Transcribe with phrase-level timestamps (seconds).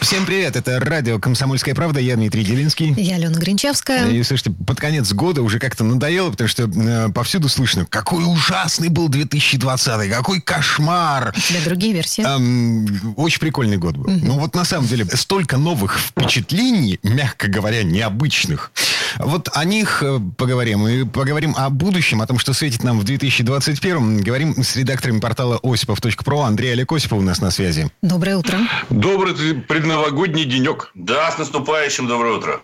[0.00, 2.94] Всем привет, это радио «Комсомольская правда», я Дмитрий Делинский.
[2.96, 4.08] Я Алена Гринчевская.
[4.08, 8.88] И, слушайте, под конец года уже как-то надоело, потому что э, повсюду слышно, какой ужасный
[8.88, 11.34] был 2020, какой кошмар.
[11.36, 12.24] У тебя другие версии?
[12.24, 14.10] Эм, очень прикольный год был.
[14.10, 18.72] Ну вот на самом деле столько новых впечатлений, мягко говоря, необычных.
[19.18, 20.86] Вот о них э, поговорим.
[20.86, 24.20] И поговорим о будущем, о том, что светит нам в 2021.
[24.22, 26.42] Говорим с редакторами портала осипов.про.
[26.42, 27.90] Андрей Олег Осипов у нас на связи.
[28.02, 28.58] Доброе утро.
[28.88, 30.90] Добрый предновогодний денек.
[30.94, 32.60] Да, с наступающим доброе утро.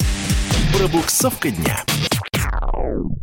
[0.77, 1.85] Пробуксовка дня.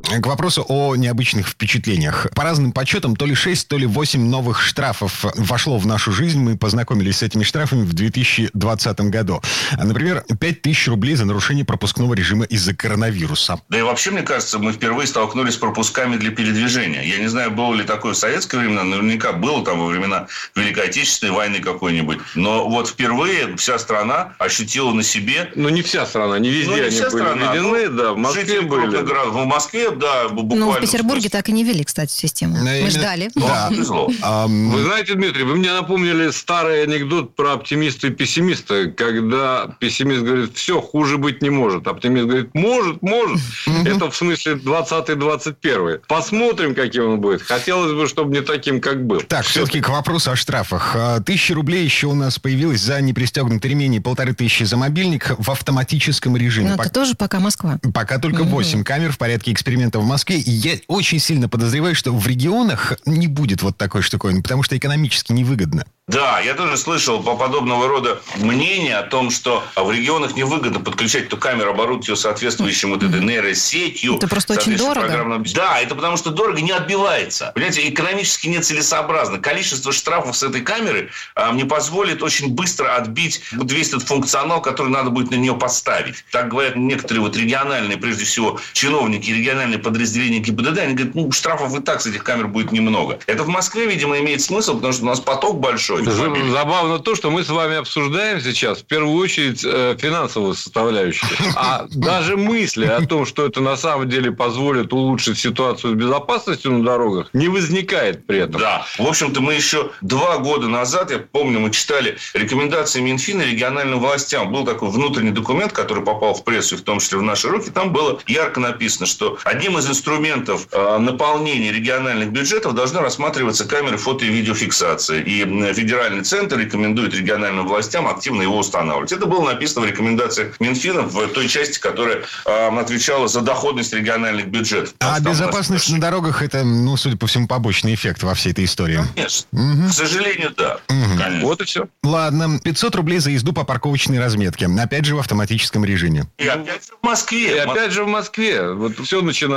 [0.03, 2.27] К вопросу о необычных впечатлениях.
[2.35, 6.39] По разным подсчетам, то ли 6, то ли 8 новых штрафов вошло в нашу жизнь.
[6.39, 9.41] Мы познакомились с этими штрафами в 2020 году.
[9.81, 13.61] Например, 5 тысяч рублей за нарушение пропускного режима из-за коронавируса.
[13.69, 17.01] Да и вообще, мне кажется, мы впервые столкнулись с пропусками для передвижения.
[17.01, 20.89] Я не знаю, было ли такое в советское время, наверняка было там во времена Великой
[20.89, 22.19] Отечественной войны какой-нибудь.
[22.35, 25.49] Но вот впервые вся страна ощутила на себе...
[25.55, 28.13] Ну, не вся страна, не везде Ну, не они вся были страна, введены, ну, да,
[28.13, 28.81] в Москве жители были.
[28.81, 29.33] крупных городов.
[29.33, 30.65] В Москве, да, буквально...
[30.65, 32.55] Ну, в Петербурге так и не ввели, кстати, систему.
[32.57, 33.29] Ну, Мы именно- ждали.
[33.35, 33.67] Ну, Да.
[33.69, 34.09] повезло.
[34.21, 40.21] Ам, Вы знаете, Дмитрий, вы мне напомнили старый анекдот про оптимиста и пессимиста, когда пессимист
[40.23, 41.87] говорит, все, хуже быть не может.
[41.87, 43.39] Оптимист говорит, может, может.
[43.85, 46.01] Это в смысле 20-21.
[46.07, 47.41] Посмотрим, каким он будет.
[47.41, 49.21] Хотелось бы, чтобы не таким, как был.
[49.21, 50.93] Так, все-таки к вопросу о штрафах.
[50.95, 55.31] А, Тысяча рублей еще у нас появилось за непристегнутый ремень и полторы тысячи за мобильник
[55.37, 56.71] в автоматическом режиме.
[56.71, 57.79] Но Пок- это тоже пока Москва.
[57.93, 60.37] Пока только 8 камер в порядке эксперимента в Москве.
[60.37, 64.77] И я очень сильно подозреваю, что в регионах не будет вот такой штуковины, потому что
[64.77, 65.85] экономически невыгодно.
[66.05, 71.23] Да, я тоже слышал по подобного рода мнение о том, что в регионах невыгодно подключать
[71.25, 74.15] эту камеру, оборудовать ее соответствующим вот этой нейросетью.
[74.17, 75.07] Это просто очень дорого.
[75.07, 77.51] программным- Да, это потому что дорого не отбивается.
[77.55, 79.39] Понимаете, экономически нецелесообразно.
[79.39, 84.89] Количество штрафов с этой камеры а, мне позволит очень быстро отбить весь этот функционал, который
[84.89, 86.25] надо будет на нее поставить.
[86.31, 89.31] Так говорят некоторые вот региональные, прежде всего, чиновники,
[89.73, 90.79] региональные подразделения ГИБДД.
[90.79, 93.19] Они говорят, ну, штрафов и так с этих камер будет немного.
[93.27, 96.03] Это в Москве, видимо, имеет смысл, потому что у нас поток большой.
[96.03, 101.29] За- Забавно то, что мы с вами обсуждаем сейчас в первую очередь э, финансовую составляющую.
[101.55, 106.71] А даже мысли о том, что это на самом деле позволит улучшить ситуацию с безопасностью
[106.71, 108.61] на дорогах, не возникает при этом.
[108.61, 108.85] Да.
[108.97, 114.51] В общем-то, мы еще два года назад, я помню, мы читали рекомендации Минфина региональным властям.
[114.51, 117.69] Был такой внутренний документ, который попал в прессу, в том числе в наши руки.
[117.69, 123.97] Там было ярко написано, что одним из инструментов э, наполнения региональных бюджетов должны рассматриваться камеры
[123.97, 125.21] фото- и видеофиксации.
[125.21, 129.13] И федеральный центр рекомендует региональным властям активно его устанавливать.
[129.13, 134.47] Это было написано в рекомендациях Минфина в той части, которая э, отвечала за доходность региональных
[134.47, 134.93] бюджетов.
[134.99, 138.65] А там безопасность на дорогах это, ну, судя по всему, побочный эффект во всей этой
[138.65, 138.99] истории.
[139.15, 139.47] Конечно.
[139.89, 140.79] К сожалению, да.
[140.87, 141.39] Конечно.
[141.43, 141.87] Вот и все.
[142.03, 144.67] Ладно, 500 рублей за езду по парковочной разметке.
[144.67, 146.25] Опять же в автоматическом режиме.
[146.37, 147.55] И опять же в Москве.
[147.55, 148.73] И опять же в Москве.
[148.73, 149.52] Вот все начинается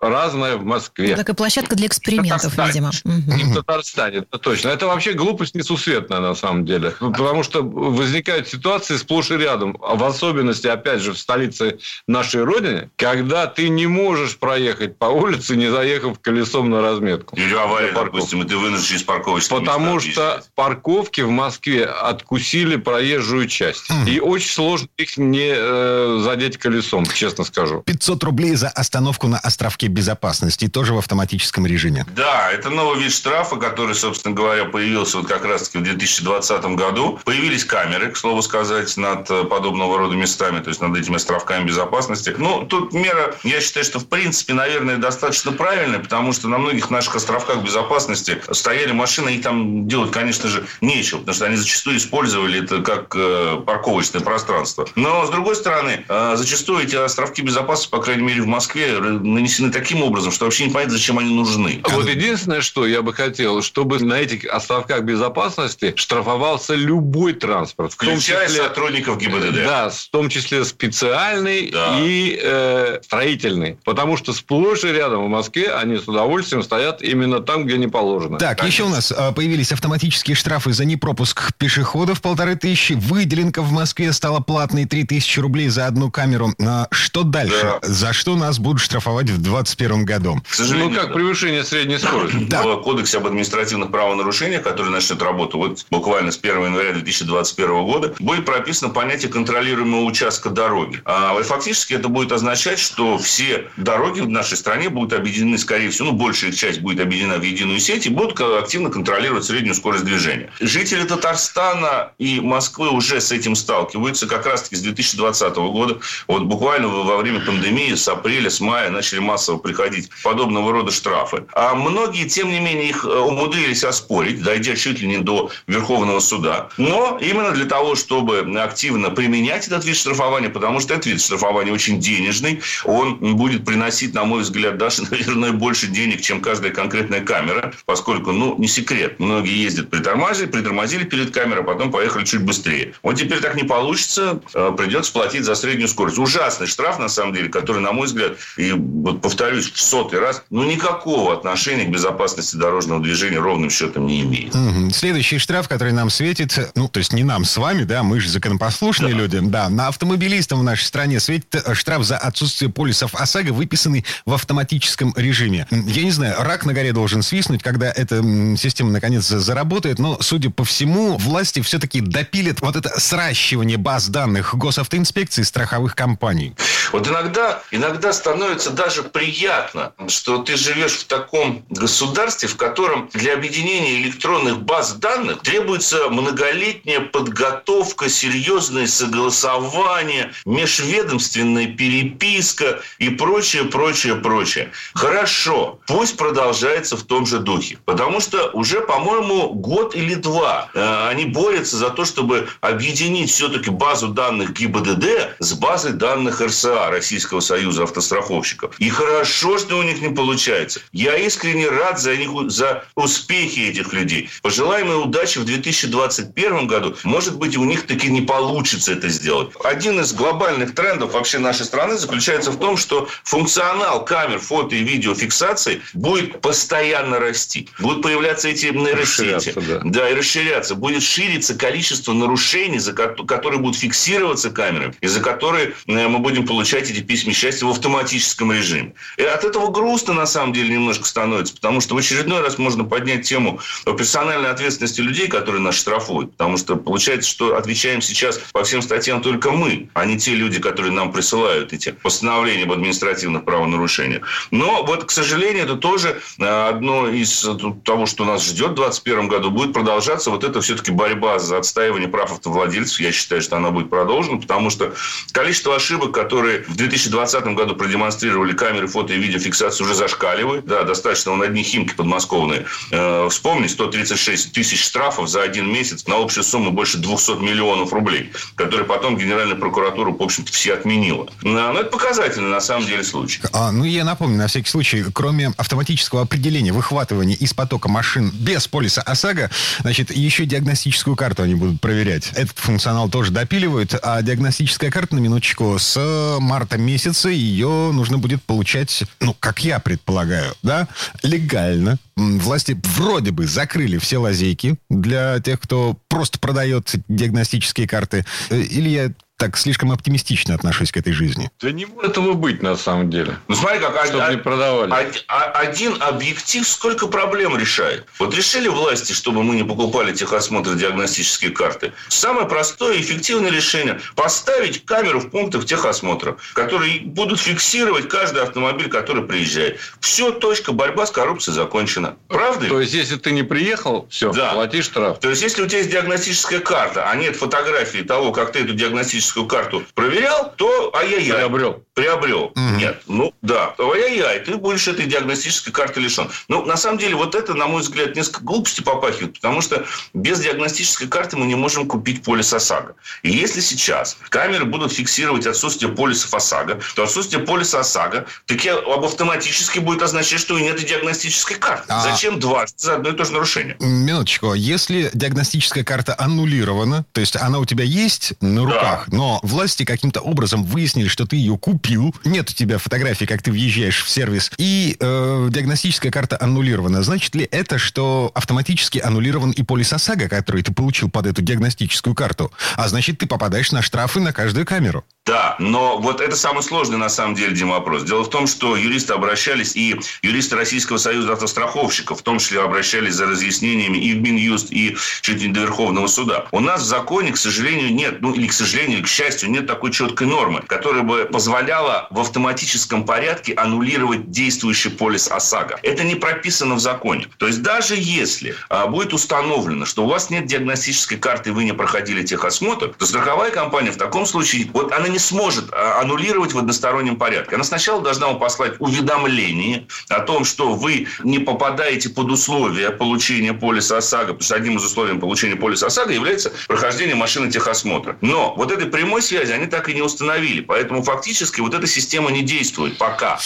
[0.00, 1.16] разное в Москве.
[1.16, 2.90] Такая площадка для экспериментов, Татарстане.
[3.04, 3.36] видимо.
[3.40, 4.68] И в Татарстане, это точно.
[4.68, 6.94] Это вообще глупость несусветная на самом деле.
[7.00, 9.76] Ну, Потому что возникают ситуации сплошь и рядом.
[9.82, 15.06] А В особенности, опять же, в столице нашей Родины, когда ты не можешь проехать по
[15.06, 17.36] улице, не заехав колесом на разметку.
[17.36, 20.50] Или авария, допустим, и ты вынужден из парковочного Потому что объезжать.
[20.54, 23.88] парковки в Москве откусили проезжую часть.
[24.06, 27.82] И очень сложно их не э, задеть колесом, честно скажу.
[27.84, 32.06] 500 рублей за остановку на островке безопасности, тоже в автоматическом режиме.
[32.14, 37.18] Да, это новый вид штрафа, который, собственно говоря, появился вот как раз-таки в 2020 году.
[37.24, 41.66] Появились камеры, к слову сказать, над э, подобного рода местами, то есть над этими островками
[41.66, 42.34] безопасности.
[42.36, 46.90] Ну, тут мера, я считаю, что в принципе, наверное, достаточно правильная, потому что на многих
[46.90, 51.96] наших островках безопасности стояли машины, и там делать, конечно же, нечего, потому что они зачастую
[51.96, 54.86] использовали это как э, парковочное пространство.
[54.94, 59.70] Но, с другой стороны, э, зачастую эти островки безопасности, по крайней мере, в Москве, нанесены
[59.70, 61.80] таким образом, что вообще непонятно, зачем они нужны.
[61.90, 67.92] Вот единственное, что я бы хотел, чтобы на этих островках безопасности штрафовался любой транспорт.
[67.92, 69.54] в том Включая числе- сотрудников ГИБДД.
[69.64, 71.98] Да, в том числе специальный Да.
[72.00, 73.78] и э, строительный.
[73.84, 77.86] Потому что сплошь и рядом в Москве они с удовольствием стоят именно там, где не
[77.88, 78.38] положено.
[78.38, 82.94] Так, еще у нас а, появились автоматические штрафы за непропуск пешеходов полторы тысячи.
[82.94, 86.52] Выделенка в Москве стала платной три тысячи рублей за одну камеру.
[86.60, 87.62] А что дальше?
[87.62, 87.78] Да.
[87.82, 90.40] За что нас будут штрафовать в 2021 году.
[90.48, 91.14] К сожалению, Ну, как да.
[91.14, 92.46] превышение средней скорости.
[92.48, 92.62] Да.
[92.62, 98.14] В Кодексе об административных правонарушениях, который начнет работу вот буквально с 1 января 2021 года,
[98.18, 101.02] будет прописано понятие контролируемого участка дороги.
[101.04, 106.08] А фактически это будет означать, что все дороги в нашей стране будут объединены, скорее всего,
[106.08, 110.04] ну, большая их часть будет объединена в единую сеть и будут активно контролировать среднюю скорость
[110.04, 110.50] движения.
[110.60, 115.98] Жители Татарстана и Москвы уже с этим сталкиваются как раз-таки с 2020 года.
[116.26, 121.44] Вот буквально во время пандемии с апреля, с мая начали массово приходить подобного рода штрафы.
[121.52, 126.20] А многие, тем не менее, их э, умудрились оспорить, дойдя чуть ли не до Верховного
[126.20, 126.68] суда.
[126.76, 131.72] Но именно для того, чтобы активно применять этот вид штрафования, потому что этот вид штрафования
[131.72, 137.20] очень денежный, он будет приносить, на мой взгляд, даже, наверное, больше денег, чем каждая конкретная
[137.20, 142.42] камера, поскольку, ну, не секрет, многие ездят притормозили, притормозили перед камерой, а потом поехали чуть
[142.42, 142.94] быстрее.
[143.02, 146.18] Вот теперь так не получится, э, придется платить за среднюю скорость.
[146.18, 150.42] Ужасный штраф, на самом деле, который, на мой взгляд, и вот повторюсь в сотый раз,
[150.50, 154.54] ну, никакого отношения к безопасности дорожного движения ровным счетом не имеет.
[154.54, 154.90] Мгм.
[154.90, 158.28] Следующий штраф, который нам светит, ну, то есть не нам с вами, да, мы же
[158.28, 163.52] законопослушные люди, да, на автомобилистам в нашей стране светит э, штраф за отсутствие полисов ОСАГО,
[163.52, 165.66] выписанный в автоматическом режиме.
[165.70, 168.22] Я не знаю, рак на горе должен свистнуть, когда эта
[168.56, 174.08] система наконец за- заработает, но, судя по всему, власти все-таки допилят вот это сращивание баз
[174.08, 176.54] данных госавтоинспекции и страховых компаний.
[176.92, 183.34] Вот иногда, иногда становится даже приятно, что ты живешь в таком государстве, в котором для
[183.34, 194.72] объединения электронных баз данных требуется многолетняя подготовка, серьезное согласование, межведомственная переписка и прочее, прочее, прочее.
[194.94, 201.08] Хорошо, пусть продолжается в том же духе, потому что уже, по-моему, год или два э,
[201.08, 207.40] они борются за то, чтобы объединить все-таки базу данных ГИБДД с базой данных РСА, Российского
[207.40, 208.47] союза автостраховщиков.
[208.78, 210.80] И хорошо, что у них не получается.
[210.92, 214.30] Я искренне рад за них, за успехи этих людей.
[214.42, 216.96] Пожелаем им удачи в 2021 году.
[217.04, 219.50] Может быть, у них таки не получится это сделать.
[219.64, 224.82] Один из глобальных трендов вообще нашей страны заключается в том, что функционал камер фото и
[224.82, 227.68] видеофиксации будет постоянно расти.
[227.78, 229.52] Будут появляться эти нейросети.
[229.56, 229.80] Да.
[229.84, 230.74] Да, и расширяться.
[230.74, 236.46] Будет шириться количество нарушений, за ко- которые будут фиксироваться камерами, и за которые мы будем
[236.46, 238.94] получать эти письма счастья в автоматическом режиме.
[239.16, 242.84] И от этого грустно, на самом деле, немножко становится, потому что в очередной раз можно
[242.84, 246.32] поднять тему о персональной ответственности людей, которые нас штрафуют.
[246.32, 250.60] Потому что получается, что отвечаем сейчас по всем статьям только мы, а не те люди,
[250.60, 254.26] которые нам присылают эти постановления об административных правонарушениях.
[254.50, 258.74] Но вот, к сожалению, это тоже э, одно из э, того, что нас ждет в
[258.74, 263.00] 2021 году, будет продолжаться вот это все-таки борьба за отстаивание прав автовладельцев.
[263.00, 264.94] Я считаю, что она будет продолжена, потому что
[265.32, 268.17] количество ошибок, которые в 2020 году продемонстрировали
[268.54, 270.66] камеры фото и видеофиксации, уже зашкаливает.
[270.66, 272.66] Да, достаточно вон одни химки подмосковные.
[272.90, 278.32] Э, вспомни, 136 тысяч штрафов за один месяц на общую сумму больше 200 миллионов рублей,
[278.54, 281.28] которые потом Генеральная прокуратура, в общем-то, все отменила.
[281.42, 283.40] Но это показательный, на самом деле, случай.
[283.52, 288.68] А, ну, я напомню, на всякий случай, кроме автоматического определения выхватывания из потока машин без
[288.68, 289.50] полиса ОСАГО,
[289.80, 292.30] значит, еще диагностическую карту они будут проверять.
[292.34, 298.42] Этот функционал тоже допиливают, а диагностическая карта, на минуточку, с марта месяца ее нужно будет
[298.42, 300.88] получать, ну, как я предполагаю, да,
[301.22, 301.98] легально.
[302.18, 308.24] Власти вроде бы закрыли все лазейки для тех, кто просто продает диагностические карты.
[308.50, 311.48] Э, Или я так слишком оптимистично отношусь к этой жизни?
[311.62, 313.36] Да не может этого быть, на самом деле.
[313.46, 314.90] Ну, смотри, как Чтобы од- не продавали.
[314.90, 318.04] од- а- один объектив сколько проблем решает.
[318.18, 321.92] Вот решили власти, чтобы мы не покупали техосмотр диагностические карты.
[322.08, 328.88] Самое простое и эффективное решение– поставить камеру в пунктах техосмотра, которые будут фиксировать каждый автомобиль,
[328.88, 329.78] который приезжает.
[330.00, 332.07] Все, точка, борьба с коррупцией закончена.
[332.28, 332.68] Правда?
[332.68, 334.52] То есть, если ты не приехал, все, Да.
[334.52, 335.18] плати штраф.
[335.20, 338.74] То есть, если у тебя есть диагностическая карта, а нет фотографии того, как ты эту
[338.74, 341.36] диагностическую карту проверял, то ай-яй-яй.
[341.36, 341.84] Приобрел.
[341.94, 342.52] Приобрел.
[342.54, 342.78] Мгм.
[342.78, 343.02] Нет.
[343.06, 343.74] Ну, да.
[343.78, 346.30] Ай-яй-яй, ты будешь этой диагностической карты лишен.
[346.48, 349.84] Ну, на самом деле, вот это, на мой взгляд, несколько глупости попахивает, потому что
[350.14, 352.94] без диагностической карты мы не можем купить полис ОСАГО.
[353.22, 359.78] И если сейчас камеры будут фиксировать отсутствие полиса ОСАГО, то отсутствие полиса ОСАГО таки автоматически
[359.78, 361.86] будет означать, что и нет диагностической карты.
[361.98, 362.02] А.
[362.02, 363.76] Зачем два за одно и то же нарушение?
[363.80, 364.54] Минуточку.
[364.54, 370.20] Если диагностическая карта аннулирована, то есть она у тебя есть на руках, но власти каким-то
[370.20, 374.50] образом выяснили, что ты ее купил, нет у тебя фотографии, как ты въезжаешь в сервис,
[374.58, 380.62] и э, диагностическая карта аннулирована, значит ли это, что автоматически аннулирован и полис ОСАГО, который
[380.62, 382.52] ты получил под эту диагностическую карту?
[382.76, 385.04] А значит, ты попадаешь на штрафы на каждую камеру.
[385.28, 388.02] Да, но вот это самый сложный на самом деле, Дима, вопрос.
[388.04, 393.12] Дело в том, что юристы обращались, и юристы Российского союза автостраховщиков, в том числе обращались
[393.12, 396.46] за разъяснениями и в Минюст, и чуть не до Верховного суда.
[396.50, 399.66] У нас в законе, к сожалению, нет, ну или к сожалению, или к счастью, нет
[399.66, 405.80] такой четкой нормы, которая бы позволяла в автоматическом порядке аннулировать действующий полис ОСАГО.
[405.82, 407.26] Это не прописано в законе.
[407.36, 411.74] То есть даже если а, будет установлено, что у вас нет диагностической карты, вы не
[411.74, 416.58] проходили техосмотр, то страховая компания в таком случае, вот она не сможет а, аннулировать в
[416.58, 417.54] одностороннем порядке.
[417.54, 423.52] Она сначала должна вам послать уведомление о том, что вы не попадаете под условия получения
[423.52, 428.16] полиса ОСАГО, потому что одним из условий получения полиса ОСАГО является прохождение машины техосмотра.
[428.20, 430.60] Но вот этой прямой связи они так и не установили.
[430.60, 433.38] Поэтому фактически вот эта система не действует пока.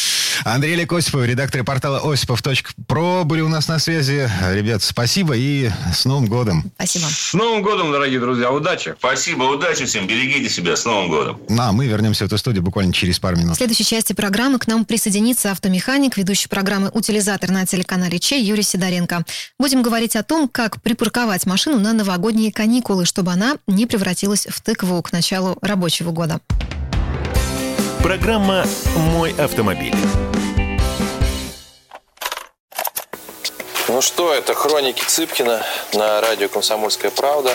[0.45, 4.31] Андрей Олег Осипов, редактор портала осипов.про были у нас на связи.
[4.53, 6.71] Ребят, спасибо и с Новым годом.
[6.77, 7.07] Спасибо.
[7.07, 8.51] С Новым годом, дорогие друзья.
[8.51, 8.95] Удачи.
[8.99, 10.77] Спасибо, удачи всем, берегите себя.
[10.77, 11.41] С Новым годом.
[11.55, 13.57] Ну, а мы вернемся в эту студию буквально через пару В минут.
[13.59, 19.27] следующей части программы к нам присоединится автомеханик, ведущий программы «Утилизатор» на телеканале Че Юрий Сидоренко.
[19.59, 24.63] Будем говорить о том, как припарковать машину на новогодние каникулы, чтобы она не превратилась в
[24.63, 26.41] тыкву к началу рабочего года.
[28.03, 28.65] Программа
[28.97, 29.95] «Мой автомобиль».
[33.89, 37.55] Ну что, это хроники Цыпкина на радио «Комсомольская правда».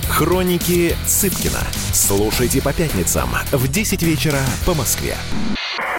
[0.11, 1.61] Хроники Цыпкина.
[1.93, 5.15] Слушайте по пятницам в 10 вечера по Москве.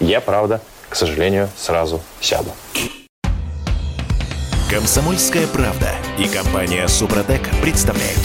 [0.00, 2.50] Я, правда, к сожалению, сразу сяду.
[4.70, 8.20] «Комсомольская правда» и компания «Супротек» представляют.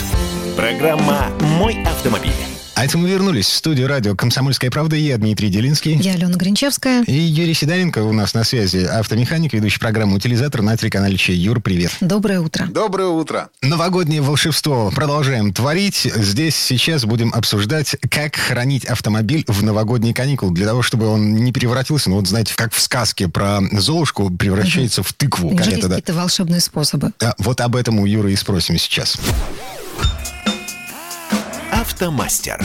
[0.58, 2.57] Программа «Мой автомобиль».
[2.78, 4.96] А это мы вернулись в студию радио «Комсомольская правда».
[4.96, 5.96] Я Дмитрий Делинский.
[5.96, 7.02] Я Алена Гринчевская.
[7.08, 11.34] И Юрий Сидоренко у нас на связи, автомеханик, ведущий программу «Утилизатор» на телеканале Че.
[11.34, 11.94] Юр, привет.
[12.02, 12.68] Доброе утро.
[12.68, 13.50] Доброе утро.
[13.64, 16.08] Новогоднее волшебство продолжаем творить.
[16.16, 21.52] Здесь сейчас будем обсуждать, как хранить автомобиль в новогодние каникулы, для того, чтобы он не
[21.52, 25.50] превратился, ну вот знаете, как в сказке про Золушку превращается в тыкву.
[25.50, 25.96] Неужели это, да?
[25.96, 27.12] какие-то волшебные способы?
[27.24, 29.18] А, Вот об этом у Юры и спросим сейчас.
[31.88, 32.60] «Автомастер».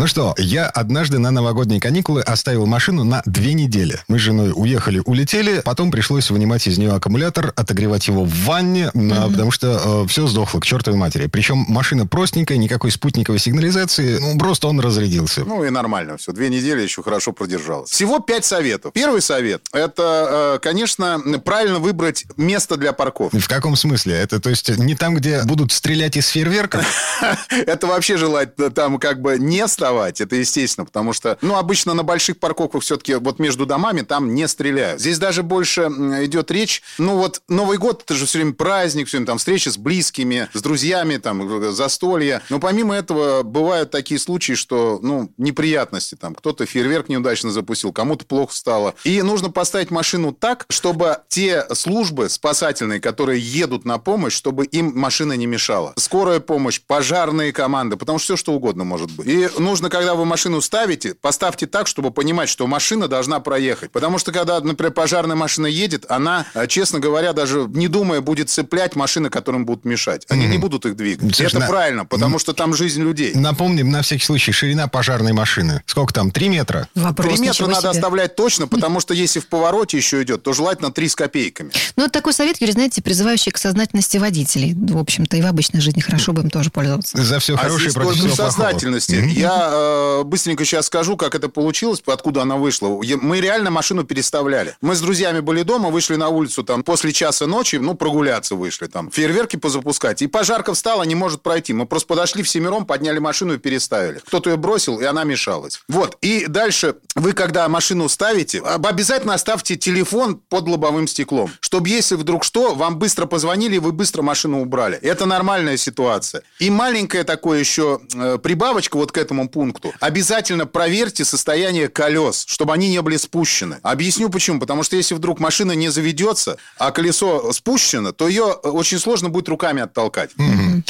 [0.00, 4.00] Ну что, я однажды на новогодние каникулы оставил машину на две недели.
[4.08, 8.90] Мы с женой уехали, улетели, потом пришлось вынимать из нее аккумулятор, отогревать его в ванне,
[8.94, 11.26] а, потому что все сдохло к чертовой матери.
[11.26, 15.44] Причем машина простенькая, никакой спутниковой сигнализации, ну, просто он разрядился.
[15.44, 16.32] Ну и нормально все.
[16.32, 17.90] Две недели еще хорошо продержалась.
[17.90, 18.94] Всего пять советов.
[18.94, 23.38] Первый совет– это, э, конечно, правильно выбрать место для парковки.
[23.38, 24.14] В каком смысле?
[24.14, 26.86] Это, то есть, не там, где будут стрелять из фейерверков?
[27.50, 30.20] Это вообще желательно там как бы не вставать.
[30.20, 34.46] Это естественно, потому что, ну, обычно на больших парковках все-таки вот между домами там не
[34.46, 35.00] стреляют.
[35.00, 39.16] Здесь даже больше идет речь, ну вот Новый год, это же все время праздник, все
[39.16, 42.42] время там встречи с близкими, с друзьями, там, застолья.
[42.50, 46.34] Но помимо этого бывают такие случаи, что, ну, неприятности там.
[46.34, 48.94] Кто-то фейерверк неудачно запустил, кому-то плохо стало.
[49.04, 54.92] И нужно поставить машину так, чтобы те службы спасательные, которые едут на помощь, чтобы им
[54.94, 55.94] машина не мешала.
[55.96, 59.26] Скорая помощь, пожарные команды, потому что все что угодно может быть.
[59.26, 63.92] И нужно, когда вы машину ставите, поставьте так, чтобы понимать, что машина должна проехать.
[63.92, 68.50] Потому что, когда, например, пожарная машина едет, она, э, честно говоря, даже не думая, будет
[68.50, 70.26] цеплять машины, которым будут мешать.
[70.28, 71.34] Они не будут их двигать.
[71.36, 73.32] Слушай, Это на- правильно, потому что там жизнь людей.
[73.34, 75.82] Напомним, на всякий случай, ширина пожарной машины.
[75.86, 76.30] Сколько там?
[76.32, 76.88] Три метра?
[76.96, 77.90] Вопрос, Три метра надо себе.
[77.90, 81.70] оставлять точно, потому что если в повороте еще идет, то желательно три с копейками.
[81.96, 84.74] Ну, это такой совет, Юрий, знаете, призывающий к сознательности водителей.
[84.74, 87.16] В общем-то, и в обычной жизни хорошо бы им тоже пользоваться.
[87.22, 88.50] За все А хорошее здесь против всего плохого.
[88.50, 89.12] сознательности.
[89.36, 92.88] Я э, быстренько сейчас скажу, как это получилось, откуда она вышла.
[92.88, 94.76] Мы реально машину переставляли.
[94.80, 98.86] Мы с друзьями были дома, вышли на улицу там после часа ночи, ну, прогуляться вышли
[98.86, 100.22] там, фейерверки позапускать.
[100.22, 101.72] И пожарка встала, не может пройти.
[101.72, 104.20] Мы просто подошли всемиром, подняли машину и переставили.
[104.26, 105.82] Кто-то ее бросил, и она мешалась.
[105.88, 106.16] Вот.
[106.22, 112.14] И дальше вы, когда машину ставите, об- обязательно оставьте телефон под лобовым стеклом, чтобы если
[112.14, 114.96] вдруг что, вам быстро позвонили, и вы быстро машину убрали.
[114.98, 116.42] Это нормальная ситуация.
[116.58, 119.92] И маленькая такое еще э, прибавочка вот к этому пункту.
[120.00, 123.78] Обязательно проверьте состояние колес, чтобы они не были спущены.
[123.82, 124.60] Объясню почему.
[124.60, 129.48] Потому что если вдруг машина не заведется, а колесо спущено, то ее очень сложно будет
[129.48, 130.30] руками оттолкать.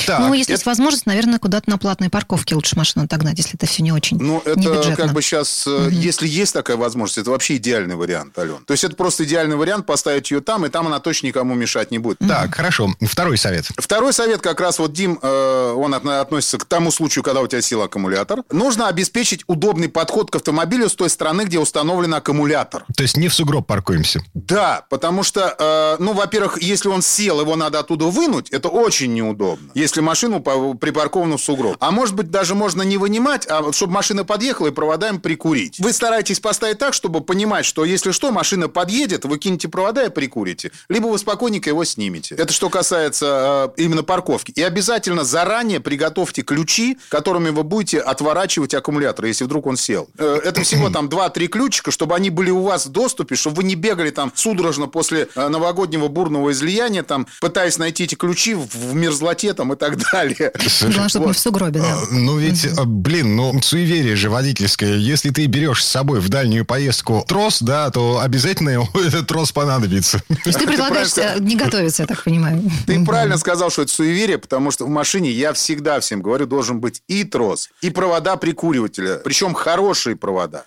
[0.06, 3.54] Так, ну, если это- есть возможность, наверное, куда-то на платной парковке лучше машину отогнать, если
[3.54, 4.96] это все не очень Ну, это небюджетно.
[4.96, 8.64] как бы сейчас, э, если есть такая возможность, это вообще идеальный вариант, Ален.
[8.66, 11.90] То есть это просто идеальный вариант поставить ее там, и там она точно никому мешать
[11.90, 12.18] не будет.
[12.26, 12.90] так, хорошо.
[13.00, 13.66] Второй совет.
[13.76, 17.46] Второй совет как раз вот, Дим, э, он от- относится к тому случаю, когда у
[17.46, 18.42] тебя сел аккумулятор.
[18.52, 22.84] Нужно обеспечить удобный подход к автомобилю с той стороны, где установлен аккумулятор.
[22.96, 24.22] То есть не в сугроб паркуемся.
[24.34, 29.14] Да, потому что, э, ну, во-первых, если он сел, его надо оттуда вынуть, это очень
[29.14, 29.70] неудобно.
[29.74, 31.76] Если машину припаркована в сугроб.
[31.80, 35.78] А может быть, даже можно не вынимать, а чтобы машина подъехала и провода им прикурить.
[35.78, 40.10] Вы стараетесь поставить так, чтобы понимать, что если что, машина подъедет, вы кинете провода и
[40.10, 40.72] прикурите.
[40.88, 42.34] Либо вы спокойненько его снимете.
[42.34, 44.52] Это что касается э, именно парковки.
[44.52, 48.39] И обязательно заранее приготовьте ключи, которыми вы будете отворачивать
[48.74, 50.08] аккумулятор, если вдруг он сел.
[50.18, 53.64] Э, это всего там 2-3 ключика, чтобы они были у вас в доступе, чтобы вы
[53.64, 58.94] не бегали там судорожно после э, новогоднего бурного излияния, там, пытаясь найти эти ключи в,
[58.94, 60.52] мерзлоте там и так далее.
[60.80, 61.94] Главное, чтобы не в сугробе, да.
[61.94, 64.96] А, Ну ведь, а, блин, ну суеверие же водительское.
[64.96, 70.22] Если ты берешь с собой в дальнюю поездку трос, да, то обязательно этот трос понадобится.
[70.28, 72.62] То есть ты предлагаешь э, не готовиться, я так понимаю.
[72.86, 76.80] Ты правильно сказал, что это суеверие, потому что в машине я всегда всем говорю, должен
[76.80, 79.16] быть и трос, и провода прикуривателя.
[79.16, 80.64] Причем хорошие провода.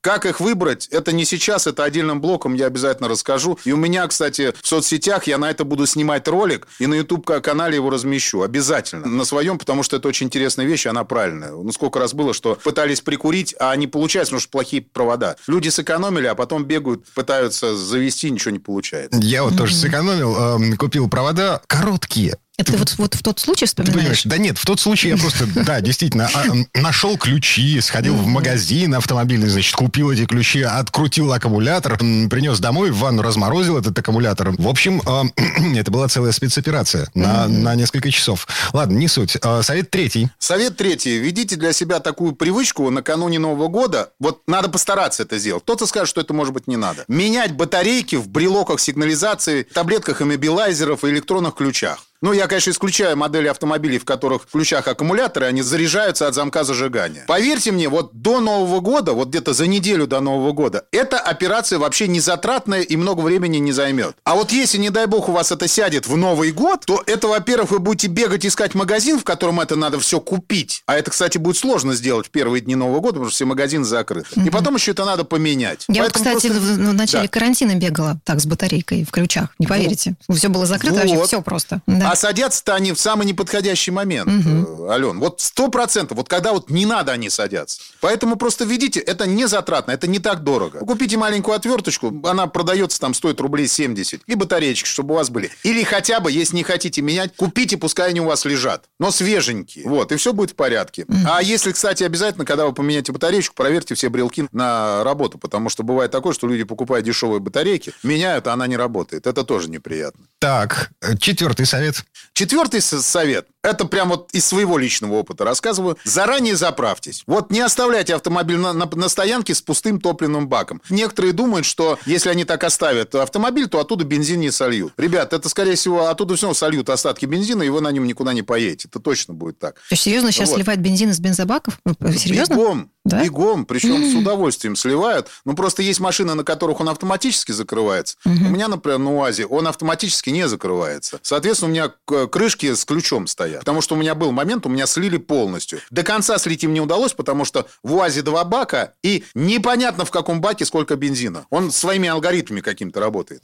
[0.00, 3.58] Как их выбрать, это не сейчас, это отдельным блоком я обязательно расскажу.
[3.64, 7.76] И у меня, кстати, в соцсетях я на это буду снимать ролик, и на YouTube-канале
[7.76, 8.42] его размещу.
[8.42, 9.06] Обязательно.
[9.06, 11.52] На своем, потому что это очень интересная вещь, и она правильная.
[11.52, 15.36] Ну, сколько раз было, что пытались прикурить, а не получается, потому что плохие провода.
[15.46, 19.20] Люди сэкономили, а потом бегают, пытаются завести, ничего не получается.
[19.22, 22.36] Я вот тоже сэкономил, эм, купил провода короткие.
[22.60, 24.18] Это ты вот, вот в тот случай Ты понимаешь?
[24.18, 24.22] вспоминаешь?
[24.24, 28.94] Да нет, в тот случай я просто, да, действительно, а, нашел ключи, сходил в магазин
[28.94, 34.50] автомобильный, значит, купил эти ключи, открутил аккумулятор, принес домой, в ванну разморозил этот аккумулятор.
[34.50, 35.24] В общем, а,
[35.74, 38.46] это была целая спецоперация на, на несколько часов.
[38.74, 39.38] Ладно, не суть.
[39.40, 40.28] А, Совет третий.
[40.38, 41.18] Совет третий.
[41.18, 44.10] Ведите для себя такую привычку накануне Нового года.
[44.18, 45.62] Вот надо постараться это сделать.
[45.62, 47.04] Кто-то скажет, что это, может быть, не надо.
[47.08, 52.04] Менять батарейки в брелоках сигнализации, таблетках иммобилайзеров и электронных ключах.
[52.22, 56.64] Ну, я, конечно, исключаю модели автомобилей, в которых в ключах аккумуляторы, они заряжаются от замка
[56.64, 57.24] зажигания.
[57.26, 61.78] Поверьте мне, вот до Нового года, вот где-то за неделю до Нового года, эта операция
[61.78, 64.16] вообще не затратная и много времени не займет.
[64.24, 67.26] А вот если, не дай бог, у вас это сядет в Новый год, то это,
[67.26, 70.82] во-первых, вы будете бегать искать магазин, в котором это надо все купить.
[70.84, 73.84] А это, кстати, будет сложно сделать в первые дни Нового года, потому что все магазины
[73.86, 74.28] закрыты.
[74.44, 75.86] И потом еще это надо поменять.
[75.88, 77.28] Я вот, Поэтому кстати, просто- в, в начале Да.
[77.28, 79.54] карантина бегала так с батарейкой в ключах.
[79.58, 80.16] Не поверите.
[80.30, 81.26] Все было закрыто, вообще Вот.
[81.28, 81.80] все просто.
[81.86, 82.09] Да.
[82.10, 85.20] А садятся-то они в самый неподходящий момент, э, Ален.
[85.20, 86.18] Вот сто процентов.
[86.18, 87.80] Вот когда вот не надо, они садятся.
[88.00, 90.80] Поэтому просто видите, это не затратно, это не так дорого.
[90.80, 94.22] Купите маленькую отверточку, она продается там, стоит рублей 70.
[94.26, 95.52] И батареечки, чтобы у вас были.
[95.62, 98.86] Или хотя бы, если не хотите менять, купите, пускай они у вас лежат.
[98.98, 99.86] Но свеженькие.
[99.86, 101.06] Вот, и все будет в порядке.
[101.24, 105.38] А если, кстати, обязательно, когда вы поменяете батареечку, проверьте все брелки на работу.
[105.38, 109.28] Потому что бывает такое, что люди покупают дешевые батарейки, меняют, а она не работает.
[109.28, 110.24] Это тоже неприятно.
[110.40, 111.99] Так, э, четвертый совет.
[112.32, 113.48] Четвертый совет.
[113.62, 115.98] Это прям вот из своего личного опыта рассказываю.
[116.04, 117.22] Заранее заправьтесь.
[117.26, 120.80] Вот не оставляйте автомобиль на, на- на стоянке с пустым топливным баком.
[120.88, 124.94] Некоторые думают, что если они так оставят автомобиль, то оттуда бензин не сольют.
[124.96, 128.32] Ребят, это, скорее всего, оттуда все равно сольют остатки бензина, и вы на нем никуда
[128.32, 128.88] не поедете.
[128.88, 129.74] Это точно будет так.
[129.74, 130.54] То есть, серьезно, сейчас Вот.
[130.56, 131.78] сливать бензин из бензобаков?
[131.84, 132.54] Вы Серьезно?
[132.54, 132.90] Бегом.
[133.04, 133.22] Да?
[133.22, 133.66] Бегом.
[133.66, 135.28] Причем с удовольствием сливают.
[135.44, 138.16] Ну, просто есть машины, на которых он автоматически закрывается.
[138.24, 141.18] У меня, например, на УАЗе он автоматически не закрывается.
[141.22, 143.60] Соответственно, у меня к- крышки с ключом стоят.
[143.60, 145.80] Потому что у меня был момент, у меня слили полностью.
[145.90, 150.10] До конца слить им не удалось, потому что в УАЗе два бака, и непонятно в
[150.10, 151.46] каком баке сколько бензина.
[151.50, 153.40] Он своими алгоритмами каким-то работает.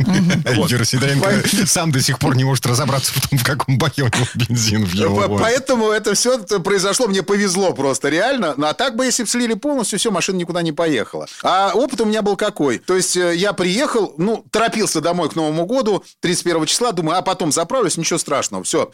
[0.57, 0.71] Вот.
[0.71, 4.07] Юра Сидоренко сам до сих пор не может разобраться в том, в каком баке у
[4.07, 5.39] него бензин в его.
[5.39, 8.55] Поэтому это все произошло, мне повезло просто, реально.
[8.57, 11.27] Ну, а так бы, если бы слили полностью, все, машина никуда не поехала.
[11.43, 12.79] А опыт у меня был какой?
[12.79, 17.23] То есть э, я приехал, ну, торопился домой к Новому году, 31 числа, думаю, а
[17.23, 18.36] потом заправлюсь, ничего страшного.
[18.65, 18.91] Все,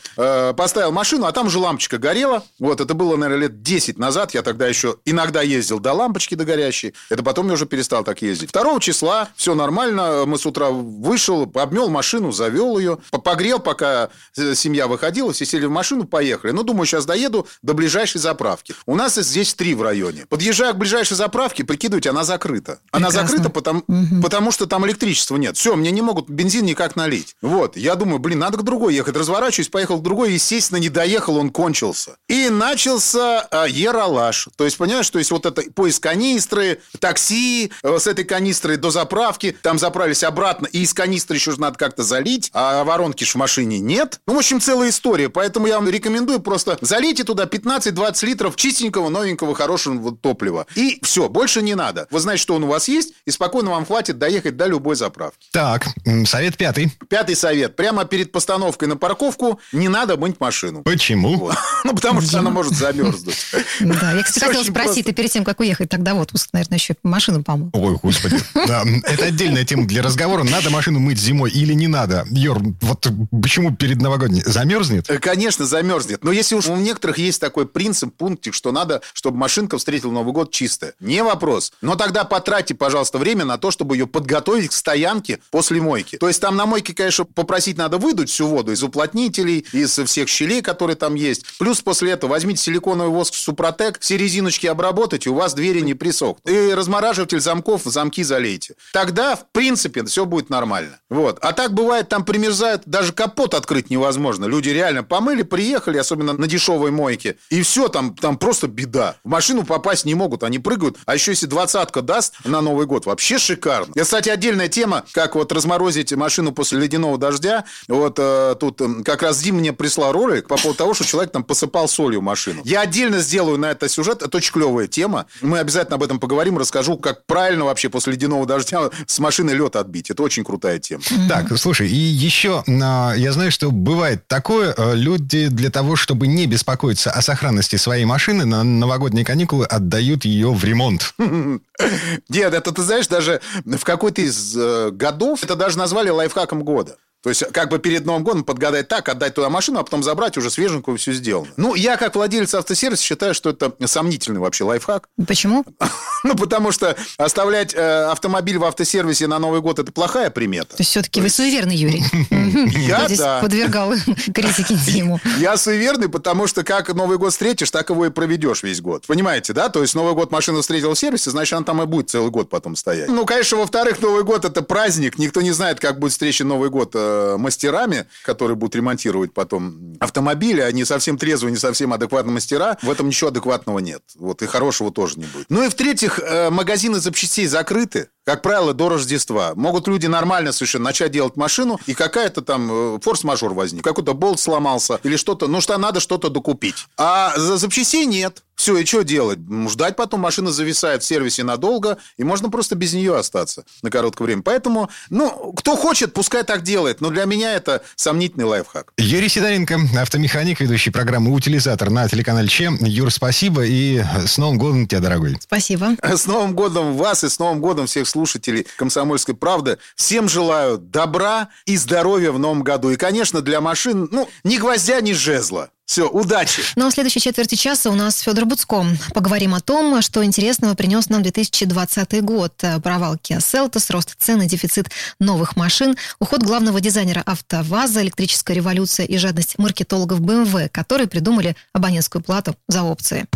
[0.57, 2.43] поставил машину, а там же лампочка горела.
[2.59, 4.35] Вот, это было, наверное, лет 10 назад.
[4.35, 6.95] Я тогда еще иногда ездил до лампочки до горящей.
[7.11, 8.51] Это потом я уже перестал так ездить.
[8.53, 14.11] 2 числа, все нормально, мы с утра вышел, обмел машину, завел ее, по- погрел, пока
[14.37, 16.53] э, семья выходила, все сели в машину, поехали.
[16.53, 18.75] Ну, думаю, сейчас доеду до ближайшей заправки.
[18.87, 20.27] У нас здесь три в районе.
[20.29, 22.79] Подъезжаю к ближайшей заправке, прикидывайте, она закрыта.
[22.91, 23.29] Она Прекрасно.
[23.29, 23.85] закрыта, потому,
[24.23, 25.57] потому что там электричества нет.
[25.57, 27.37] Все, мне не могут бензин никак налить.
[27.43, 29.15] Вот, я думаю, блин, надо к другой ехать.
[29.33, 32.17] Разворачиваюсь, поехал к другой, естественно, не доехал, он кончился.
[32.29, 34.51] И начался а, ералаш.
[34.57, 38.91] То есть, понимаешь, то есть вот это поиск канистры, такси, э, с этой канистры до
[38.91, 43.31] заправки, там заправились обратно, и из канистры еще же надо как-то залить, а воронки ж
[43.31, 44.21] в машине нет.
[44.27, 45.31] Ну, в общем, целая история.
[45.31, 50.67] Поэтому я вам рекомендую просто залейте туда 15-20 литров чистенького, новенького, хорошего топлива.
[50.75, 52.07] И все, больше не надо.
[52.11, 55.49] Вы знаете, что он у вас есть, и спокойно вам хватит доехать до любой заправки.
[55.53, 55.87] Так,
[56.27, 56.91] совет пятый.
[57.09, 57.77] Пятый совет.
[57.77, 60.83] Прямо перед постановкой на парковку не надо мыть машину.
[60.83, 61.37] Почему?
[61.37, 61.57] Вот.
[61.85, 63.37] Ну, потому что она может замерзнуть.
[63.81, 66.95] Да, я, кстати, хотела спросить, ты перед тем, как уехать тогда в отпуск, наверное, еще
[67.03, 67.71] машину помыл.
[67.73, 68.39] Ой, господи.
[68.55, 70.45] Да, это отдельная тема для разговора.
[70.45, 72.25] Надо машину мыть зимой или не надо?
[72.31, 73.09] Йор, вот
[73.43, 75.11] почему перед новогодней замерзнет?
[75.11, 76.23] Э, Конечно, замерзнет.
[76.23, 80.33] Но если уж у некоторых есть такой принцип, пунктик, что надо, чтобы машинка встретила Новый
[80.33, 80.95] год чистая.
[81.01, 81.73] Не вопрос.
[81.81, 86.17] Но тогда потратьте, пожалуйста, время на то, чтобы ее подготовить к стоянке после мойки.
[86.17, 90.29] То есть там на мойке, конечно, попросить надо выдуть всю воду из уплотнителей, из всех
[90.29, 91.59] щелей, которые там есть.
[91.59, 96.49] Плюс после этого возьмите силиконовый воск Супротек, все резиночки обработайте, у вас двери не присохнут.
[96.49, 98.75] И размораживатель замков замки залейте.
[98.93, 100.99] Тогда, в принципе, все будет нормально.
[101.11, 101.39] Вот.
[101.41, 104.45] А так бывает, там примерзают, даже капот открыть невозможно.
[104.45, 109.17] Люди реально помыли, приехали, особенно на дешевой мойке, и все, там, там просто беда.
[109.25, 110.97] В машину попасть не могут, они прыгают.
[111.07, 113.93] А еще если двадцатка даст на Новый год, вообще шикарно.
[113.95, 117.65] И, кстати, отдельная тема, как вот разморозить машину после ледяного дождя.
[117.89, 121.33] Вот э, тут э, как раз Дим мне прислал ролик по поводу того, что человек
[121.33, 122.63] там посыпал солью машину.
[122.65, 125.27] Я отдельно сделаю на это сюжет, это очень клевая тема.
[125.41, 129.77] Мы обязательно об этом поговорим, расскажу, как правильно вообще после ледяного дождя с машины лед
[129.77, 130.11] отбить.
[130.11, 131.03] Это очень крутая тема.
[131.29, 136.27] Так, слушай, и еще а, я знаю, что бывает такое, э, люди для того, чтобы
[136.27, 141.15] не беспокоиться о сохранности своей машины, на новогодние каникулы отдают ее в ремонт.
[142.29, 146.97] Дед, это ты знаешь, даже в какой-то из э, годов это даже назвали лайфхаком года.
[147.23, 150.37] То есть, как бы перед Новым годом подгадать так, отдать туда машину, а потом забрать
[150.37, 151.49] уже свеженькую, все сделано.
[151.57, 155.09] Ну, я, как владелец автосервиса, считаю, что это сомнительный вообще лайфхак.
[155.27, 155.65] Почему?
[156.25, 160.77] Ну, потому что оставлять э, автомобиль в автосервисе на Новый год– это плохая примета.
[160.77, 162.05] То есть все-таки вы суеверный, Юрий.
[162.87, 163.41] Я да.
[163.41, 163.93] подвергал
[164.33, 165.21] критике Диму.
[165.39, 169.05] Я суеверный, потому что как Новый год встретишь, так его и проведешь весь год.
[169.09, 169.69] Понимаете, да?
[169.69, 172.49] То есть Новый год машину встретил в сервисе, значит, она там и будет целый год
[172.49, 173.09] потом стоять.
[173.09, 175.19] Ну, конечно, во-вторых, Новый год– это праздник.
[175.19, 180.61] Никто не знает, как будет встреча Новый год э, мастерами, которые будут ремонтировать потом автомобили.
[180.61, 182.79] Они совсем трезвые, не совсем адекватные мастера.
[182.83, 184.03] В этом ничего адекватного нет.
[184.17, 185.47] Вот, и хорошего тоже не будет.
[185.49, 188.09] Ну и в-третьих, э, магазины запчастей закрыты.
[188.25, 189.53] Как правило, до Рождества.
[189.57, 193.83] Могут люди нормально совершенно начать делать машину, и какая-то там э, форс-мажор возник.
[193.83, 195.49] Какой-то болт сломался или что-то.
[195.49, 196.87] Ну, что надо что-то докупить.
[196.97, 198.43] А за запчастей нет.
[198.63, 199.41] Все, и что делать?
[199.71, 204.27] Ждать потом машина зависает в сервисе надолго, и можно просто без нее остаться на короткое
[204.27, 204.43] время.
[204.43, 207.01] Поэтому, ну, кто хочет, пускай так делает.
[207.01, 208.93] Но для меня это сомнительный лайфхак.
[208.99, 212.71] Юрий Сидоренко, автомеханик, ведущий программы «Утилизатор» на телеканале ЧЕ.
[212.83, 215.39] Юр, спасибо и с Новым годом тебя, дорогой.
[215.41, 215.97] Спасибо.
[216.01, 219.79] С Новым годом вас и с Новым годом всех слушателей «Комсомольской правды».
[219.97, 222.91] Всем желаю добра и здоровья в новом году.
[222.91, 225.71] И, конечно, для машин, ну, ни гвоздя, ни жезла.
[225.93, 226.63] Все, удачи!
[226.75, 228.83] Ну а в следующей четверти часа у нас Федор Буцко.
[229.13, 232.55] Поговорим о том, что интересного принес нам 2020 год.
[232.83, 234.87] Провал Kia Seltos, рост цен и дефицит
[235.21, 242.23] новых машин, уход главного дизайнера АвтоВАЗа, электрическая революция и жадность маркетологов BMW, которые придумали абонентскую
[242.23, 243.27] плату за опции.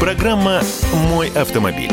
[0.00, 0.60] Программа
[0.92, 1.92] «Мой автомобиль».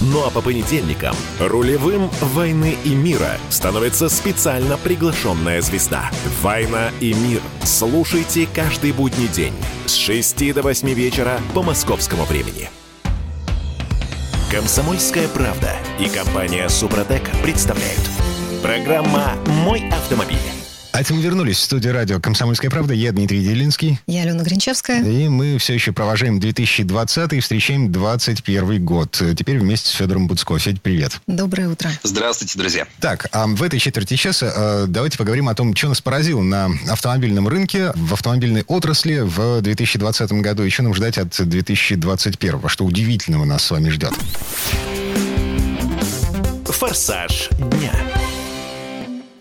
[0.00, 6.10] Ну а по понедельникам рулевым «Войны и мира» становится специально приглашенная звезда.
[6.40, 7.42] «Война и мир».
[7.64, 9.52] Слушайте каждый будний день
[9.84, 12.70] с 6 до 8 вечера по московскому времени.
[14.50, 18.10] Комсомольская правда и компания «Супротек» представляют.
[18.62, 20.59] Программа «Мой автомобиль».
[20.92, 22.92] А это мы вернулись в студию радио «Комсомольская правда».
[22.94, 24.00] Я Дмитрий Делинский.
[24.08, 25.02] Я Алена Гринчевская.
[25.04, 29.22] И мы все еще провожаем 2020 и встречаем 2021 год.
[29.36, 30.58] Теперь вместе с Федором Буцко.
[30.58, 31.20] Федь, привет.
[31.28, 31.90] Доброе утро.
[32.02, 32.86] Здравствуйте, друзья.
[32.98, 36.70] Так, а в этой четверти часа э, давайте поговорим о том, что нас поразило на
[36.88, 40.64] автомобильном рынке, в автомобильной отрасли в 2020 году.
[40.64, 44.12] И что нам ждать от 2021, что удивительного нас с вами ждет.
[46.66, 47.92] Форсаж дня.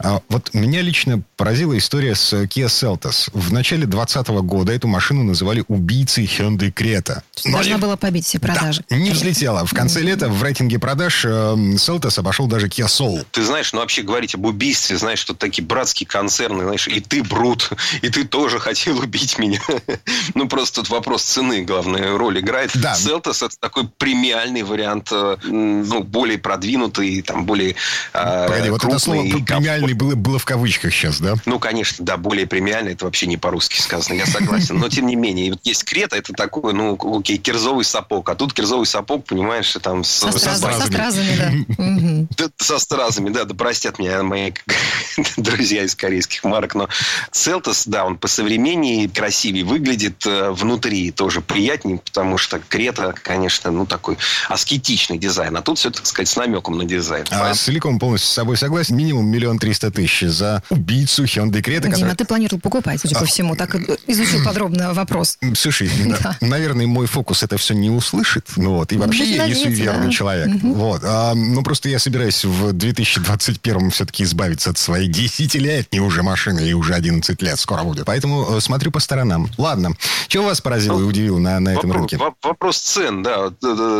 [0.01, 3.29] А вот меня лично поразила история с Kia Seltos.
[3.33, 7.21] В начале 2020 года эту машину называли убийцей Hyundai Creta.
[7.43, 8.81] Должна была побить все продажи.
[8.89, 9.65] Да, не взлетела.
[9.65, 13.25] В конце лета в рейтинге продаж э, Seltos обошел даже Kia Soul.
[13.31, 17.21] Ты знаешь, ну вообще говорить об убийстве, знаешь, что такие братские концерны, знаешь, и ты
[17.21, 17.69] брут,
[18.01, 19.59] и ты тоже хотел убить меня.
[20.33, 22.71] ну просто тут вопрос цены, главная роль играет.
[22.75, 22.93] Да.
[22.93, 27.75] Seltos это такой премиальный вариант, э, ну более продвинутый, там более
[28.13, 31.35] э, Погоди, вот это слово премиальный премиальный было, было в кавычках сейчас, да?
[31.45, 34.77] Ну, конечно, да, более премиальный, это вообще не по-русски сказано, я согласен.
[34.77, 38.29] Но, тем не менее, есть крета, это такой, ну, окей, кирзовый сапог.
[38.29, 40.03] А тут кирзовый сапог, понимаешь, там...
[40.03, 40.73] С, со, со стразами.
[40.73, 42.27] Со стразами, да.
[42.37, 42.49] да.
[42.57, 44.51] Со стразами, да, да простят меня мои
[45.37, 46.89] друзья из корейских марок, но
[47.31, 53.71] Селтос, да, он по современнее красивее выглядит э, внутри, тоже приятнее, потому что Крета, конечно,
[53.71, 57.25] ну, такой аскетичный дизайн, а тут все, так сказать, с намеком на дизайн.
[57.31, 61.81] А, целиком полностью с собой согласен, минимум миллион триста 300 тысяч за убийцу Hyundai Creta.
[61.81, 62.15] Дима, который...
[62.15, 63.19] ты планировал покупать, судя а...
[63.19, 63.55] по всему.
[63.55, 63.75] Так
[64.07, 65.37] изучил подробно вопрос.
[65.55, 65.89] Слушай,
[66.23, 66.37] да.
[66.41, 68.47] наверное, мой фокус это все не услышит.
[68.57, 68.91] Ну, вот.
[68.91, 70.11] И ну, вообще я не суеверный да.
[70.11, 70.55] человек.
[70.55, 70.73] Угу.
[70.73, 71.01] Вот.
[71.03, 76.59] А, ну, просто я собираюсь в 2021 все-таки избавиться от своей 10-летней уже машины.
[76.59, 78.05] И уже 11 лет скоро будет.
[78.05, 79.49] Поэтому э, смотрю по сторонам.
[79.57, 79.93] Ладно.
[80.27, 82.33] Чего вас поразило ну, и удивило на, на этом вопрос, рынке?
[82.41, 83.51] Вопрос цен, да.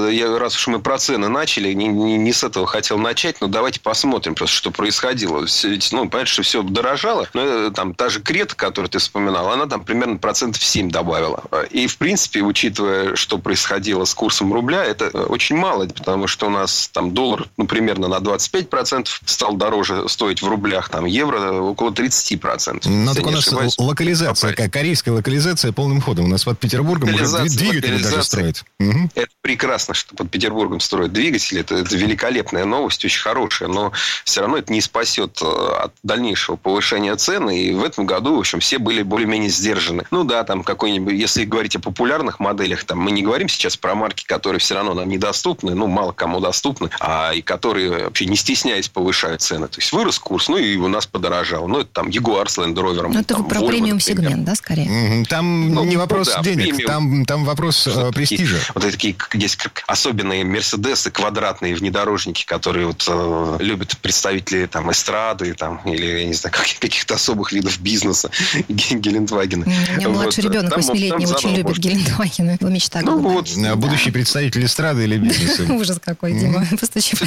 [0.09, 3.47] Я, раз уж мы про цены начали, не, не, не с этого хотел начать, но
[3.47, 8.10] давайте посмотрим просто, что происходило ведь, ну, понятно, что все дорожало, но э, там та
[8.10, 11.43] же Крета, которую ты вспоминал, она там примерно процентов 7 добавила.
[11.71, 16.47] И, в принципе, учитывая, что происходило с курсом рубля, это э, очень мало, потому что
[16.47, 21.51] у нас там доллар, ну, примерно на 25% стал дороже стоить в рублях, там, евро
[21.62, 22.88] около 30%.
[22.89, 23.75] Но так у нас ошибаюсь.
[23.77, 26.25] локализация, как корейская локализация полным ходом.
[26.25, 28.63] У нас под Петербургом уже двигатели даже строят.
[28.79, 29.12] Угу.
[29.15, 31.62] Это прекрасно, что под Петербургом строят двигатели.
[31.62, 33.91] Это, это великолепная новость, очень хорошая, но
[34.23, 37.49] все равно это не спасет э, от дальнейшего повышения цен.
[37.49, 40.05] И в этом году, в общем, все были более-менее сдержаны.
[40.11, 43.95] Ну да, там какой-нибудь, если говорить о популярных моделях, там мы не говорим сейчас про
[43.95, 48.35] марки, которые все равно нам недоступны, ну, мало кому доступны, а и которые вообще не
[48.35, 49.67] стесняясь повышают цены.
[49.67, 51.67] То есть вырос курс, ну и у нас подорожал.
[51.67, 53.09] Ну, это там Jaguar с Land Rover.
[53.11, 55.25] Ну, это про премиум-сегмент, да, скорее?
[55.27, 58.57] Там ну, не вопрос ну, да, денег, там, там вопрос э, престижа.
[58.73, 65.81] Вот такие есть особенные Мерседесы, квадратные внедорожники, которые вот э, любят представители там эстрады, там,
[65.85, 68.31] или, я не знаю, каких-то особых видов бизнеса
[68.69, 69.65] Гелендвагена.
[69.65, 72.57] У меня младший ребенок восьмилетний очень любит Гелендвагены.
[72.59, 73.49] Его мечта Ну вот.
[73.75, 75.63] Будущий представитель эстрады или бизнеса.
[75.73, 76.65] Ужас какой, Дима.
[76.79, 77.25] Постучи по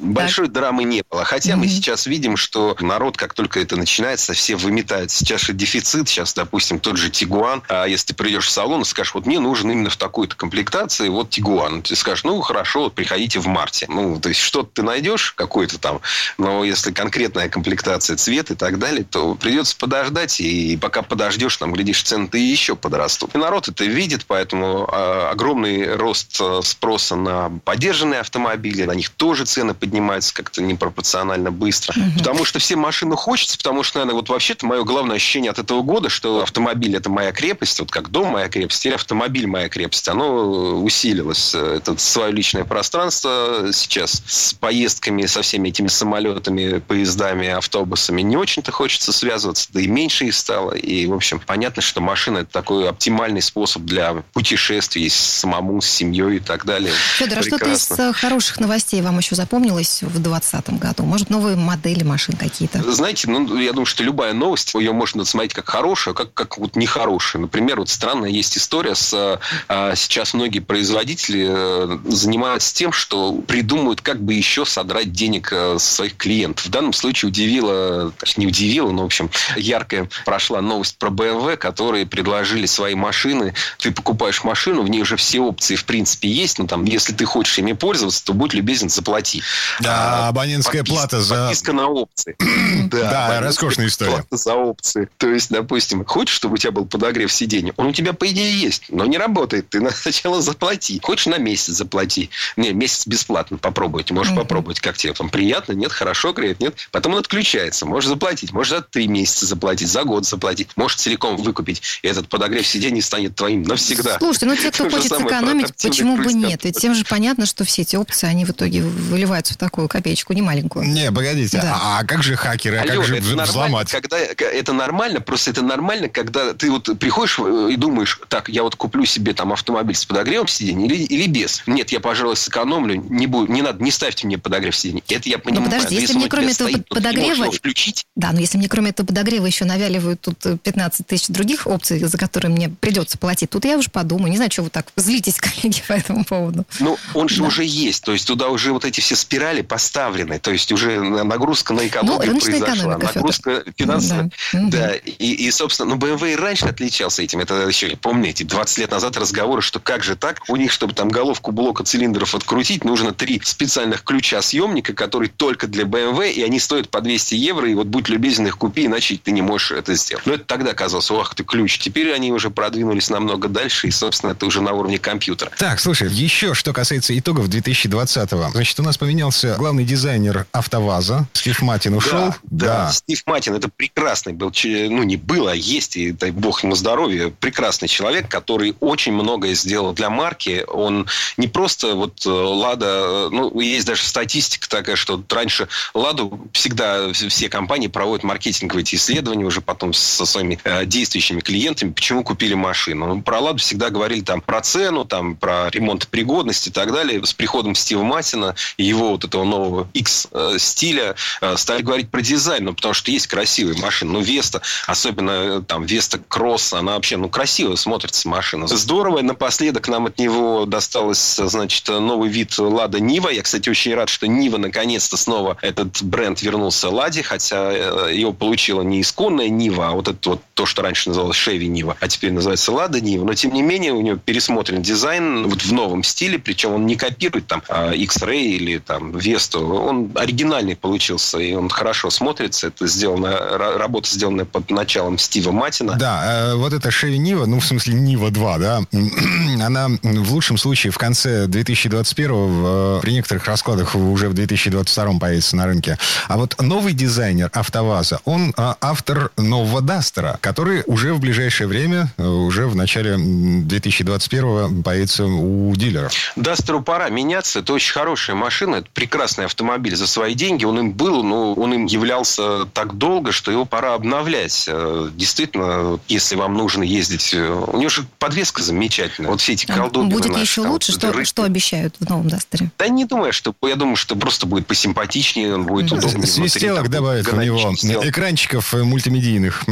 [0.00, 1.24] Большой драмы не было.
[1.24, 5.10] Хотя мы сейчас видим, что народ, как только это начинается, все выметают.
[5.10, 6.08] Сейчас же дефицит.
[6.08, 7.62] Сейчас, допустим, тот же Тигуан.
[7.68, 11.08] А если ты придешь в салон и скажешь, вот мне нужен именно в такой-то комплектации,
[11.08, 11.82] вот Тигуан.
[11.82, 13.86] Ты скажешь, ну, хорошо, вот приходите в марте.
[13.88, 16.00] Ну, то есть, что-то ты найдешь, какой-то там,
[16.36, 16.92] но если
[17.38, 20.40] конкретная комплектация, цвет и так далее, то придется подождать.
[20.40, 23.34] И пока подождешь, там, глядишь, цены-то еще подрастут.
[23.34, 28.84] И народ это видит, поэтому а, огромный рост э, спроса на поддержанные автомобили.
[28.84, 31.92] На них тоже цены поднимаются как-то непропорционально быстро.
[31.92, 32.18] Угу.
[32.18, 35.82] Потому что всем машину хочется, потому что, наверное, вот вообще-то мое главное ощущение от этого
[35.82, 40.08] года, что автомобиль это моя крепость, вот как дом моя крепость, или автомобиль моя крепость,
[40.08, 41.54] оно усилилось.
[41.54, 48.72] Это свое личное пространство сейчас с поездками, со всеми этими самолетами, поездами, автобусами не очень-то
[48.72, 50.72] хочется связываться, да и меньше их стало.
[50.72, 56.36] И, в общем, понятно, что машина– это такой оптимальный способ для путешествий самому, с семьей
[56.36, 56.92] и так далее.
[57.16, 61.04] Федор, а что-то из э, хороших новостей вам еще запомнилось в 2020 году?
[61.04, 62.82] Может, новые модели машин какие-то?
[62.90, 66.76] Знаете, ну, я думаю, что любая новость, ее можно смотреть как хорошую, как, как вот
[66.76, 67.42] нехорошую.
[67.42, 69.40] Например, вот странная есть история с...
[69.68, 75.78] А, сейчас многие производители э, занимаются тем, что придумывают, как бы еще содрать денег э,
[75.78, 76.66] с своих клиентов.
[76.66, 82.06] В данном случае удивило, не удивило, но, в общем, яркая прошла новость про BMW, которые
[82.06, 83.54] предложили свои машины.
[83.78, 87.24] Ты покупаешь машину, в ней уже все опции, в принципе, есть, но там, если ты
[87.24, 89.42] хочешь ими пользоваться, то будь любезен, заплати.
[89.80, 91.34] Да, а, абонентская подписка, плата за...
[91.34, 92.36] Подписка на опции.
[92.88, 94.12] Да, да роскошная история.
[94.12, 95.08] Плата за опции.
[95.18, 97.74] То есть, допустим, хочешь, чтобы у тебя был подогрев сиденья?
[97.76, 99.68] Он у тебя, по идее, есть, но не работает.
[99.68, 101.00] Ты сначала заплати.
[101.02, 102.30] Хочешь, на месяц заплати.
[102.56, 104.10] Не, месяц бесплатно попробовать.
[104.10, 106.88] Можешь попробовать, как тебе там приятно, нет, хорошо греет, нет.
[106.98, 107.86] Потом он отключается.
[107.86, 108.50] Можешь заплатить.
[108.50, 110.70] Можешь за три месяца заплатить, за год заплатить.
[110.74, 111.80] Можешь целиком выкупить.
[112.02, 114.18] И этот подогрев сидений станет твоим навсегда.
[114.18, 116.64] Слушайте, ну те, кто хочет сэкономить, почему бы нет?
[116.64, 120.32] Ведь всем же понятно, что все эти опции, они в итоге выливаются в такую копеечку,
[120.32, 120.88] не маленькую.
[120.88, 121.78] Не, погодите, да.
[121.80, 123.92] а, а как же хакеры, а Алло, как же это взломать?
[123.92, 128.74] Когда, это нормально, просто это нормально, когда ты вот приходишь и думаешь, так, я вот
[128.74, 131.62] куплю себе там автомобиль с подогревом сиденья или, или без.
[131.68, 135.04] Нет, я, пожалуй, сэкономлю, не, буду, не надо, не ставьте мне подогрев сиденья.
[135.08, 135.66] Это я понимаю.
[135.66, 137.50] Но подожди, если, если мне кроме этого стоит, подогрева...
[137.50, 138.04] включить.
[138.16, 142.18] Да, но если мне кроме этого подогрева еще навяливают тут 15 тысяч других опций, за
[142.18, 144.30] которые мне придется платить, тут я уже подумаю.
[144.30, 146.64] Не знаю, что вы так злитесь, коллеги, по этому поводу.
[146.80, 147.48] Ну, он же да.
[147.48, 148.04] уже есть.
[148.04, 150.38] То есть туда уже вот эти все спирали поставлены.
[150.38, 152.98] То есть уже нагрузка на экологию ну, произошла.
[152.98, 154.30] Нагрузка финансовая.
[154.52, 154.60] Да.
[154.68, 154.94] да.
[154.94, 157.40] И, и, собственно, ну, BMW и раньше отличался этим.
[157.40, 160.42] Это еще, помните, 20 лет назад разговоры, что как же так?
[160.48, 165.66] У них, чтобы там головку блока цилиндров открутить, нужно три специальных ключа съемника, которые только
[165.66, 169.18] для BMW, и они стоят по 200 евро, и вот будь любезен их купи, иначе
[169.22, 170.24] ты не можешь это сделать.
[170.26, 171.78] Но это тогда казалось, ох ты, ключ.
[171.78, 175.50] Теперь они уже продвинулись намного дальше, и, собственно, это уже на уровне компьютера.
[175.58, 178.50] Так, слушай, еще что касается итогов 2020-го.
[178.52, 181.26] Значит, у нас поменялся главный дизайнер АвтоВАЗа.
[181.32, 182.18] Стив Матин ушел.
[182.18, 182.66] Да, да.
[182.66, 182.92] да.
[182.92, 187.32] Стив Матин, это прекрасный был, ну, не был, а есть, и дай бог ему здоровья,
[187.40, 190.64] прекрасный человек, который очень многое сделал для марки.
[190.68, 196.48] Он не просто вот э, Лада, э, ну, есть даже статистика такая, что раньше Ладу
[196.52, 196.67] всегда
[197.12, 202.54] все компании проводят маркетинговые эти исследования уже потом со своими э, действующими клиентами, почему купили
[202.54, 203.06] машину.
[203.06, 207.24] Ну, про Ладу всегда говорили там про цену, там про ремонт пригодности и так далее.
[207.24, 211.14] С приходом Стива Матина и его вот этого нового X-стиля
[211.56, 214.12] стали говорить про дизайн, ну, потому что есть красивые машины.
[214.12, 218.66] Ну, Веста, особенно там Веста Кросс, она вообще, ну, красиво смотрится машина.
[218.66, 219.22] Здорово.
[219.22, 223.28] Напоследок нам от него досталось, значит, новый вид Лада Нива.
[223.28, 228.32] Я, кстати, очень рад, что Нива наконец-то снова этот бренд вернулся Ладе, хотя э, его
[228.32, 232.08] получила не исконная Нива, а вот это вот то, что раньше называлось Шеви Нива, а
[232.08, 233.24] теперь называется Лада Нива.
[233.24, 236.96] Но, тем не менее, у него пересмотрен дизайн вот в новом стиле, причем он не
[236.96, 239.66] копирует там а, X-Ray или там Весту.
[239.66, 242.68] Он оригинальный получился, и он хорошо смотрится.
[242.68, 245.94] Это сделано, работа сделанная под началом Стива Матина.
[245.94, 248.80] Да, э, вот эта Шеви Нива, ну, в смысле Нива 2, да,
[249.62, 255.56] она в лучшем случае в конце 2021 в, при некоторых раскладах уже в 2022 появится
[255.56, 255.98] на рынке.
[256.26, 262.12] А вот новый дизайнер АвтоВАЗа, он а, автор нового Дастера, который уже в ближайшее время,
[262.16, 266.12] э, уже в начале 2021 появится у дилеров.
[266.36, 267.60] Дастеру пора меняться.
[267.60, 268.76] Это очень хорошая машина.
[268.76, 270.64] Это прекрасный автомобиль за свои деньги.
[270.64, 274.66] Он им был, но он им являлся так долго, что его пора обновлять.
[274.68, 277.34] Э, действительно, если вам нужно ездить...
[277.34, 279.30] Э, у него же подвеска замечательная.
[279.30, 280.08] Вот все эти колдуны.
[280.08, 280.92] Будет наши, еще лучше?
[280.92, 282.70] Что, что обещают в новом Дастере?
[282.78, 283.54] Да не думаю, что...
[283.62, 286.26] Я думаю, что просто будет посимпатичнее, он будет удобнее.
[286.38, 287.72] Свистелок добавят в него.
[288.02, 289.64] Экранчиков мультимедийных.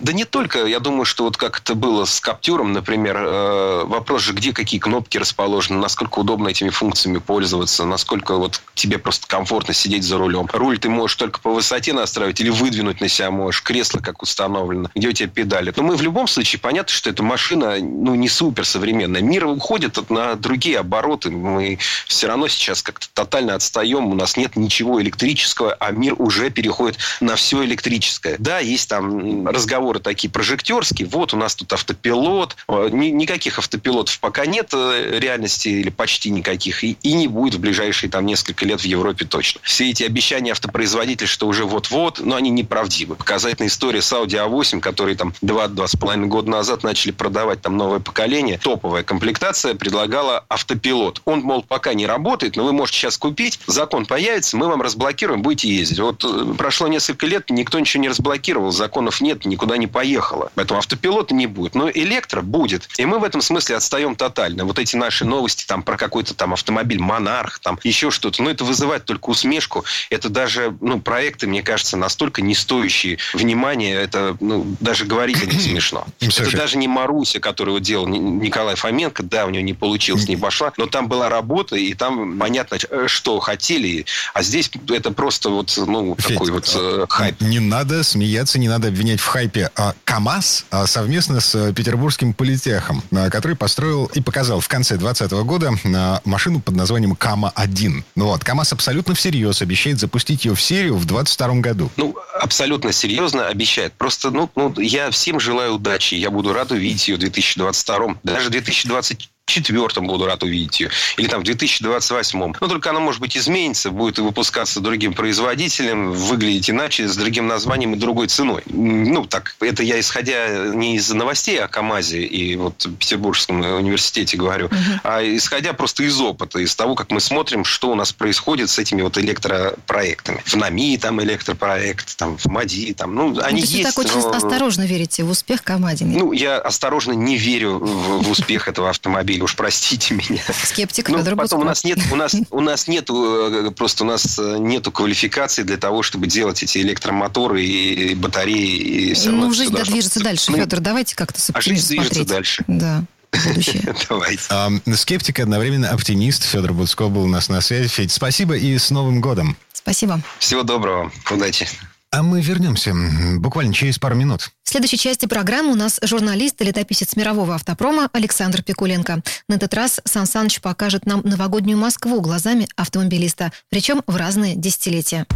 [0.00, 0.66] Да не только.
[0.66, 4.80] Я думаю, что вот как это было с Каптюром, например, э, вопрос же, где какие
[4.80, 10.48] кнопки расположены, насколько удобно этими функциями пользоваться, насколько вот тебе просто комфортно сидеть за рулем.
[10.52, 13.62] Руль ты можешь только по высоте настраивать или выдвинуть на себя можешь.
[13.62, 15.72] Кресло как установлено, где у тебя педали.
[15.76, 19.22] Но мы в любом случае, понятно, что эта машина ну, не супер современная.
[19.22, 21.30] Мир уходит на другие обороты.
[21.30, 24.06] Мы все равно сейчас как-то тотально отстаем.
[24.06, 28.36] У нас нет ничего электрического, а мир уже переходит на все электрическое.
[28.38, 31.08] Да, есть там разговоры такие прожектерские.
[31.08, 32.56] Вот у нас тут автопилот.
[32.68, 36.84] Никаких автопилотов пока нет э, реальности или почти никаких.
[36.84, 39.60] И, и не будет в ближайшие там несколько лет в Европе точно.
[39.62, 43.14] Все эти обещания автопроизводителей, что уже вот-вот, но они неправдивы.
[43.14, 48.58] Показательная история с Audi A8, который там 2-2,5 года назад начали продавать там новое поколение.
[48.58, 51.22] Топовая комплектация предлагала автопилот.
[51.24, 53.58] Он, мол, пока не работает, но вы можете сейчас купить.
[53.66, 55.91] Закон появится, мы вам разблокируем, будете ездить.
[55.98, 60.50] Вот э, прошло несколько лет, никто ничего не разблокировал, законов нет, никуда не поехало.
[60.54, 61.74] Поэтому автопилота не будет.
[61.74, 62.88] Но электро будет.
[62.98, 64.64] И мы в этом смысле отстаем тотально.
[64.64, 68.42] Вот эти наши новости там про какой-то там автомобиль Монарх, там еще что-то.
[68.42, 69.84] Ну, это вызывает только усмешку.
[70.10, 73.94] Это даже, ну, проекты, мне кажется, настолько не стоящие внимания.
[73.94, 76.06] Это, ну, даже говорить о них смешно.
[76.20, 79.22] Это даже не Маруся, которую делал Николай Фоменко.
[79.22, 80.72] Да, у него не получилось, не пошла.
[80.76, 84.06] Но там была работа, и там понятно, э, что хотели.
[84.34, 87.40] А здесь это просто вот, ну, Федь, такой вот э, хайп.
[87.40, 92.34] Не надо смеяться, не надо обвинять в хайпе а, КАМАЗ а, совместно с э, Петербургским
[92.34, 98.04] политехом, а, который построил и показал в конце 2020 года а, машину под названием КАМА-1.
[98.16, 101.90] Ну вот, КАМАЗ абсолютно всерьез обещает запустить ее в серию в 2022 году.
[101.96, 103.92] Ну, абсолютно серьезно обещает.
[103.94, 106.14] Просто, ну, ну, я всем желаю удачи.
[106.14, 110.90] Я буду рад увидеть ее в 2022, даже в 2020 четвертом буду рад увидеть ее.
[111.16, 112.38] Или там в 2028.
[112.60, 117.94] Но только она, может быть, изменится, будет выпускаться другим производителем, выглядеть иначе, с другим названием
[117.94, 118.62] и другой ценой.
[118.66, 124.68] Ну, так, это я исходя не из новостей о КАМАЗе и вот Петербургском университете говорю,
[124.68, 125.00] uh-huh.
[125.04, 128.78] а исходя просто из опыта, из того, как мы смотрим, что у нас происходит с
[128.78, 130.42] этими вот электропроектами.
[130.44, 133.74] В НАМИ там электропроект, там в МАДИ, там, ну, они ну, есть.
[133.74, 134.30] Вы так очень но...
[134.30, 136.04] осторожно верите в успех КАМАЗа?
[136.04, 140.42] Ну, я осторожно не верю в, в успех этого автомобиля уж простите меня.
[140.64, 144.06] Скептик ну, Федор Потом у нас нет, у нас, у нас нет, э, просто у
[144.06, 148.76] нас э, нету квалификации для того, чтобы делать эти электромоторы и батареи.
[148.76, 152.24] И все ну, жизнь да, движется дальше, ну, Федор, давайте как-то с А жизнь движется
[152.24, 152.64] дальше.
[152.66, 153.04] Да.
[154.10, 154.42] Давайте.
[154.50, 156.44] А, скептик одновременно оптимист.
[156.44, 157.88] Федор Буцко был у нас на связи.
[157.88, 159.56] Федь, спасибо и с Новым годом.
[159.72, 160.20] Спасибо.
[160.38, 161.10] Всего доброго.
[161.30, 161.66] Удачи.
[162.14, 162.94] А мы вернемся
[163.38, 164.50] буквально через пару минут.
[164.62, 169.22] В следующей части программы у нас журналист и летописец мирового автопрома Александр Пикуленко.
[169.48, 175.26] На этот раз Сан Саныч покажет нам новогоднюю Москву глазами автомобилиста, причем в разные десятилетия.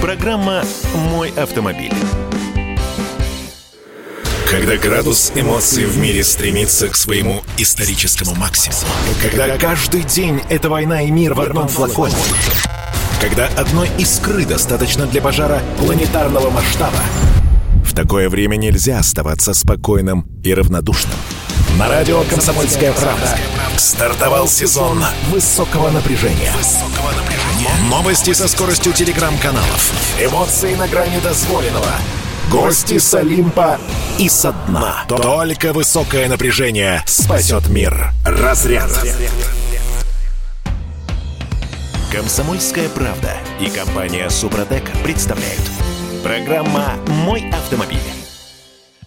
[0.00, 0.64] Программа
[0.94, 1.92] «Мой автомобиль».
[4.50, 8.80] Когда градус эмоций в мире стремится к своему историческому максимуму.
[9.22, 12.16] Когда каждый день это война и мир в одном флаконе
[13.20, 16.98] когда одной искры достаточно для пожара планетарного масштаба.
[17.84, 21.14] В такое время нельзя оставаться спокойным и равнодушным.
[21.78, 23.38] На радио «Комсомольская правда»
[23.76, 26.52] стартовал сезон высокого напряжения.
[27.88, 29.92] Новости со скоростью телеграм-каналов.
[30.20, 31.92] Эмоции на грани дозволенного.
[32.50, 33.78] Гости с Олимпа
[34.18, 35.04] и со дна.
[35.08, 38.12] Только высокое напряжение спасет мир.
[38.24, 38.90] Разряд.
[42.12, 45.62] Комсомольская правда и компания Супротек представляют.
[46.24, 47.98] Программа «Мой автомобиль».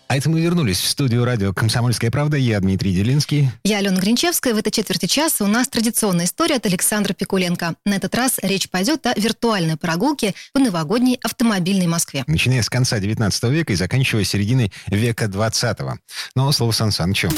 [0.07, 2.37] А это мы вернулись в студию радио «Комсомольская правда».
[2.37, 3.51] Я Дмитрий Делинский.
[3.65, 4.53] Я Алена Гринчевская.
[4.53, 7.75] В этой четверти часа у нас традиционная история от Александра Пикуленко.
[7.85, 12.23] На этот раз речь пойдет о виртуальной прогулке по новогодней автомобильной Москве.
[12.25, 15.95] Начиная с конца 19 века и заканчивая серединой века 20 -го.
[16.35, 17.29] Но слово Сан Санычу.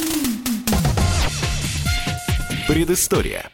[2.68, 3.50] Предыстория.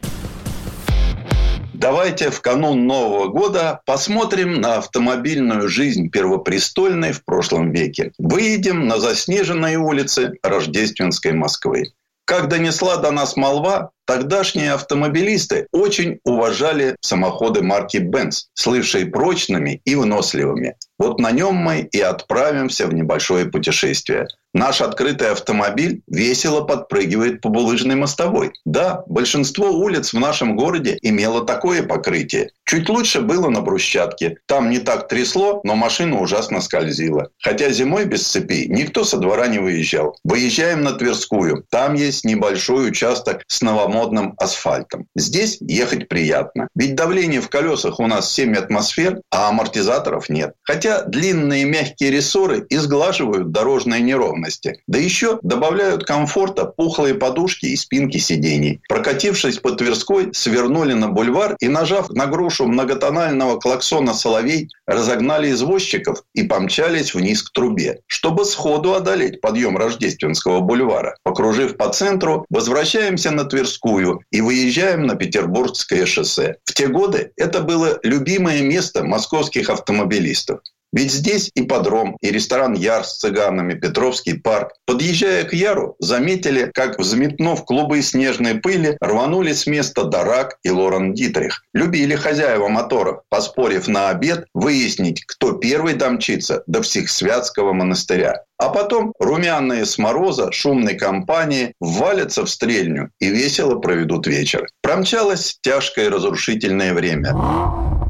[1.82, 8.12] Давайте в канун Нового года посмотрим на автомобильную жизнь первопрестольной в прошлом веке.
[8.20, 11.86] Выйдем на заснеженные улицы Рождественской Москвы.
[12.26, 19.96] Как донесла до нас молва, тогдашние автомобилисты очень уважали самоходы марки Benz, слывшие прочными и
[19.96, 20.76] выносливыми.
[21.00, 24.28] Вот на нем мы и отправимся в небольшое путешествие.
[24.54, 28.52] Наш открытый автомобиль весело подпрыгивает по булыжной мостовой.
[28.66, 32.50] Да, большинство улиц в нашем городе имело такое покрытие.
[32.66, 34.38] Чуть лучше было на брусчатке.
[34.48, 37.30] Там не так трясло, но машина ужасно скользила.
[37.42, 40.18] Хотя зимой без цепей никто со двора не выезжал.
[40.24, 41.66] Выезжаем на Тверскую.
[41.70, 45.08] Там есть небольшой участок с новомодным асфальтом.
[45.16, 46.68] Здесь ехать приятно.
[46.76, 50.54] Ведь давление в колесах у нас 7 атмосфер, а амортизаторов нет.
[50.64, 54.41] Хотя длинные мягкие рессоры изглаживают дорожные неровности.
[54.88, 58.82] Да еще добавляют комфорта пухлые подушки и спинки сидений.
[58.90, 66.24] Прокатившись по Тверской, свернули на бульвар и, нажав на грушу многотонального клаксона «Соловей», разогнали извозчиков
[66.34, 71.16] и помчались вниз к трубе, чтобы сходу одолеть подъем Рождественского бульвара.
[71.24, 76.56] Покружив по центру, возвращаемся на Тверскую и выезжаем на Петербургское шоссе.
[76.66, 80.60] В те годы это было любимое место московских автомобилистов.
[80.94, 84.74] Ведь здесь и подром, и ресторан Яр с цыганами, Петровский парк.
[84.86, 91.14] Подъезжая к Яру, заметили, как, взметнув клубы снежной пыли, рванули с места Дарак и Лорен
[91.14, 91.64] Дитрих.
[91.74, 98.44] Любили хозяева моторов, поспорив на обед, выяснить, кто первый домчится до Всехсвятского монастыря.
[98.58, 104.68] А потом румяные с мороза шумной компании валятся в стрельню и весело проведут вечер.
[104.82, 108.01] Промчалось тяжкое разрушительное время.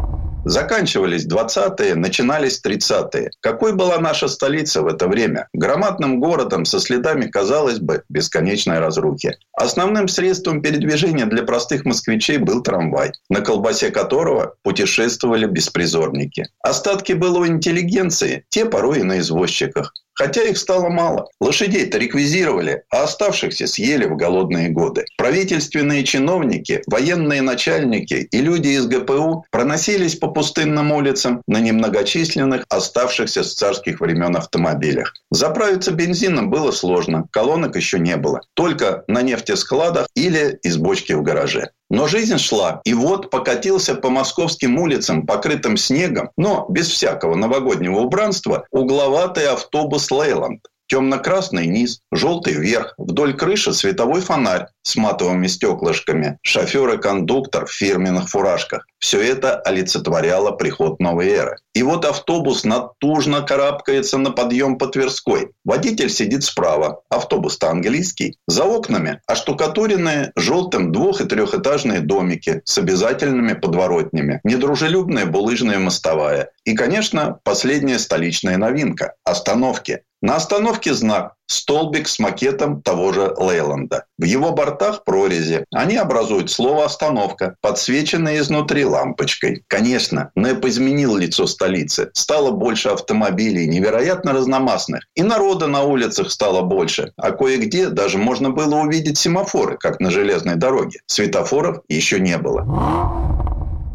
[0.43, 3.29] Заканчивались 20-е, начинались 30-е.
[3.41, 5.47] Какой была наша столица в это время?
[5.53, 9.37] Громадным городом со следами, казалось бы, бесконечной разрухи.
[9.53, 16.47] Основным средством передвижения для простых москвичей был трамвай, на колбасе которого путешествовали беспризорники.
[16.61, 19.93] Остатки былой интеллигенции, те порой и на извозчиках.
[20.21, 21.29] Хотя их стало мало.
[21.39, 25.03] Лошадей-то реквизировали, а оставшихся съели в голодные годы.
[25.17, 33.43] Правительственные чиновники, военные начальники и люди из ГПУ проносились по пустынным улицам на немногочисленных оставшихся
[33.43, 35.11] с царских времен автомобилях.
[35.31, 38.41] Заправиться бензином было сложно, колонок еще не было.
[38.53, 41.71] Только на нефтескладах или из бочки в гараже.
[41.91, 47.99] Но жизнь шла, и вот покатился по московским улицам, покрытым снегом, но без всякого новогоднего
[47.99, 50.61] убранства, угловатый автобус «Лейланд».
[50.91, 57.71] Темно-красный низ, желтый верх, вдоль крыши световой фонарь с матовыми стеклышками, шофер и кондуктор в
[57.71, 58.85] фирменных фуражках.
[58.99, 61.55] Все это олицетворяло приход новой эры.
[61.73, 65.51] И вот автобус натужно карабкается на подъем по Тверской.
[65.63, 68.37] Водитель сидит справа, автобус-то английский.
[68.49, 76.49] За окнами оштукатуренные желтым двух- и трехэтажные домики с обязательными подворотнями, недружелюбная булыжная мостовая.
[76.65, 80.01] И, конечно, последняя столичная новинка– остановки.
[80.21, 84.05] На остановке знак столбик с макетом того же Лейланда.
[84.19, 85.65] В его бортах прорези.
[85.73, 89.63] Они образуют слово «остановка», подсвеченное изнутри лампочкой.
[89.67, 92.11] Конечно, НЭП изменил лицо столицы.
[92.13, 95.05] Стало больше автомобилей, невероятно разномастных.
[95.15, 97.13] И народа на улицах стало больше.
[97.17, 100.99] А кое-где даже можно было увидеть семафоры, как на железной дороге.
[101.07, 103.50] Светофоров еще не было.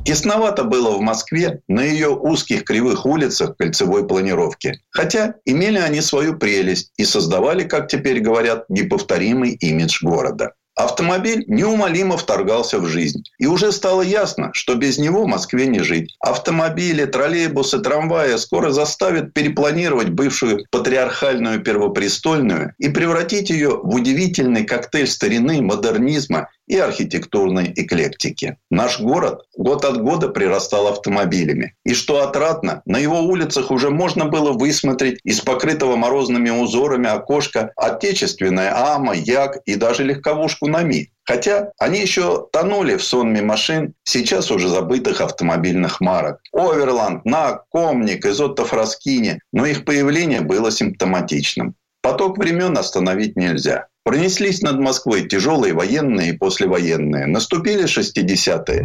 [0.06, 4.80] Тесновато было в Москве на ее узких кривых улицах кольцевой планировки.
[4.90, 10.52] Хотя имели они свою прелесть и создавали, как теперь говорят, неповторимый имидж города.
[10.76, 13.24] Автомобиль неумолимо вторгался в жизнь.
[13.38, 16.14] И уже стало ясно, что без него Москве не жить.
[16.20, 25.08] Автомобили, троллейбусы, трамваи скоро заставят перепланировать бывшую патриархальную первопрестольную и превратить ее в удивительный коктейль
[25.08, 28.58] старины, модернизма и архитектурной эклектики.
[28.70, 31.74] Наш город год от года прирастал автомобилями.
[31.84, 37.72] И что отрадно, на его улицах уже можно было высмотреть из покрытого морозными узорами окошка
[37.76, 41.10] отечественное АМА, Як и даже легковушку НАМИ.
[41.24, 46.38] Хотя они еще тонули в сонме машин, сейчас уже забытых автомобильных марок.
[46.52, 49.40] Оверланд, НАК, Комник, Изотто Фраскини.
[49.52, 51.74] Но их появление было симптоматичным.
[52.00, 53.88] Поток времен остановить нельзя.
[54.06, 57.26] Пронеслись над Москвой тяжелые военные и послевоенные.
[57.26, 58.84] Наступили 60-е.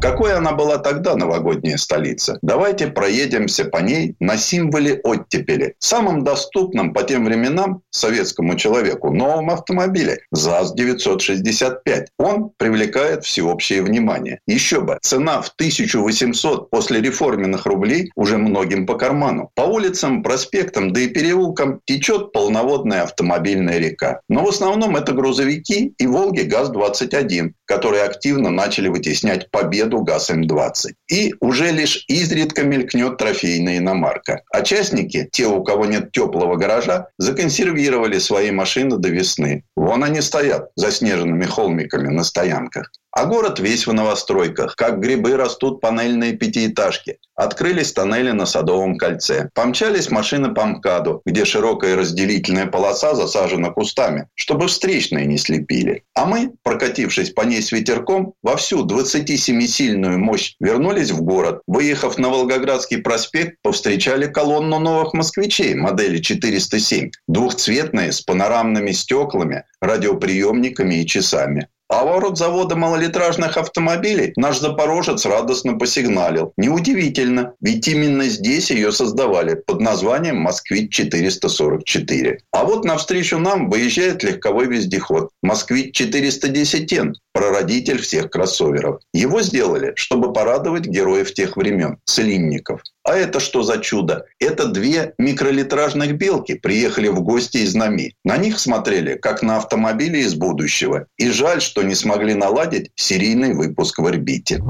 [0.00, 2.38] Какой она была тогда, новогодняя столица?
[2.42, 5.74] Давайте проедемся по ней на символе оттепели.
[5.78, 12.06] Самым доступным по тем временам советскому человеку новом автомобиле ЗАЗ-965.
[12.18, 14.40] Он привлекает всеобщее внимание.
[14.46, 19.50] Еще бы, цена в 1800 после реформенных рублей уже многим по карману.
[19.54, 24.15] По улицам, проспектам, да и переулкам течет полноводная автомобильная река.
[24.28, 30.94] Но в основном это грузовики и «Волги ГАЗ-21», которые активно начали вытеснять победу победу ГАЗ-М20.
[31.10, 34.42] И уже лишь изредка мелькнет трофейная иномарка.
[34.50, 39.64] А частники, те, у кого нет теплого гаража, законсервировали свои машины до весны.
[39.76, 42.90] Вон они стоят заснеженными холмиками на стоянках.
[43.16, 44.76] А город весь в новостройках.
[44.76, 47.16] Как грибы растут панельные пятиэтажки.
[47.34, 49.48] Открылись тоннели на Садовом кольце.
[49.54, 56.04] Помчались машины по МКАДу, где широкая разделительная полоса засажена кустами, чтобы встречные не слепили.
[56.14, 61.62] А мы, прокатившись по ней с ветерком, во всю 27-сильную мощь вернулись в город.
[61.66, 67.10] Выехав на Волгоградский проспект, повстречали колонну новых москвичей модели 407.
[67.28, 71.68] Двухцветные, с панорамными стеклами, радиоприемниками и часами.
[71.88, 76.52] А ворот завода малолитражных автомобилей наш запорожец радостно посигналил.
[76.56, 82.38] Неудивительно, ведь именно здесь ее создавали под названием «Москвич-444».
[82.50, 89.00] А вот навстречу нам выезжает легковой вездеход «Москвич-410Н», прародитель всех кроссоверов.
[89.12, 92.80] Его сделали, чтобы порадовать героев тех времен, целинников.
[93.04, 94.24] А это что за чудо?
[94.40, 98.14] Это две микролитражных белки приехали в гости из Нами.
[98.24, 101.08] На них смотрели, как на автомобили из будущего.
[101.18, 104.62] И жаль, что не смогли наладить серийный выпуск в орбите.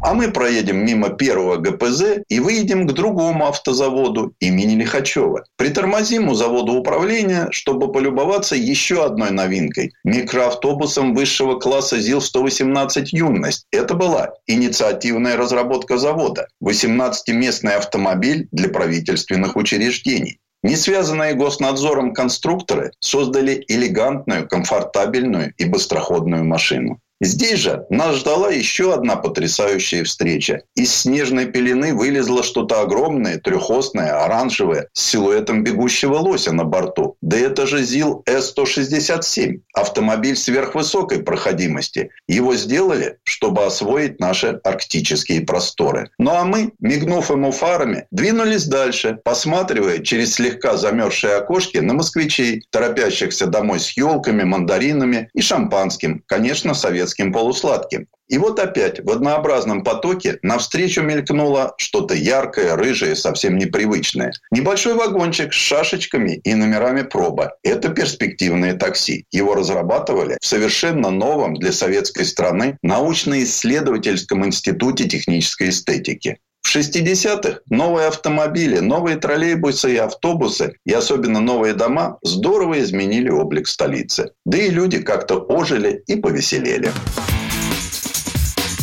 [0.00, 5.44] А мы проедем мимо первого ГПЗ и выедем к другому автозаводу имени Лихачева.
[5.56, 13.66] Притормозим у завода управления, чтобы полюбоваться еще одной новинкой– микроавтобусом высшего класса ЗИЛ-118 «Юность».
[13.72, 16.46] Это была инициативная разработка завода.
[16.62, 20.38] 18-местный автомобиль для правительственных учреждений.
[20.62, 27.00] Не связанные госнадзором конструкторы создали элегантную, комфортабельную и быстроходную машину.
[27.20, 30.62] Здесь же нас ждала еще одна потрясающая встреча.
[30.76, 37.16] Из снежной пелены вылезло что-то огромное, трехосное, оранжевое, с силуэтом бегущего лося на борту.
[37.20, 42.10] Да это же ЗИЛ С-167, автомобиль сверхвысокой проходимости.
[42.28, 46.10] Его сделали, чтобы освоить наши арктические просторы.
[46.18, 52.62] Ну а мы, мигнув ему фарами, двинулись дальше, посматривая через слегка замерзшие окошки на москвичей,
[52.70, 56.74] торопящихся домой с елками, мандаринами и шампанским, конечно,
[57.08, 58.06] советским полусладким.
[58.28, 64.32] И вот опять в однообразном потоке навстречу мелькнуло что-то яркое, рыжее, совсем непривычное.
[64.50, 67.52] Небольшой вагончик с шашечками и номерами проба.
[67.62, 69.24] Это перспективное такси.
[69.30, 76.38] Его разрабатывали в совершенно новом для советской страны научно-исследовательском институте технической эстетики.
[76.62, 83.68] В 60-х новые автомобили, новые троллейбусы и автобусы, и особенно новые дома, здорово изменили облик
[83.68, 84.32] столицы.
[84.44, 86.92] Да и люди как-то ожили и повеселели.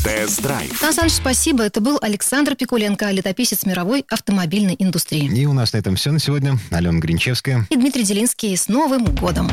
[0.03, 0.77] Тест-драйв.
[0.79, 1.63] Сан Саныч, спасибо.
[1.63, 5.31] Это был Александр Пикуленко, летописец мировой автомобильной индустрии.
[5.35, 6.57] И у нас на этом все на сегодня.
[6.71, 7.65] Алена Гринчевская.
[7.69, 8.55] И Дмитрий Делинский.
[8.55, 9.49] С Новым годом!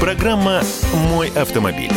[0.00, 0.62] Программа
[0.92, 1.92] «Мой автомобиль».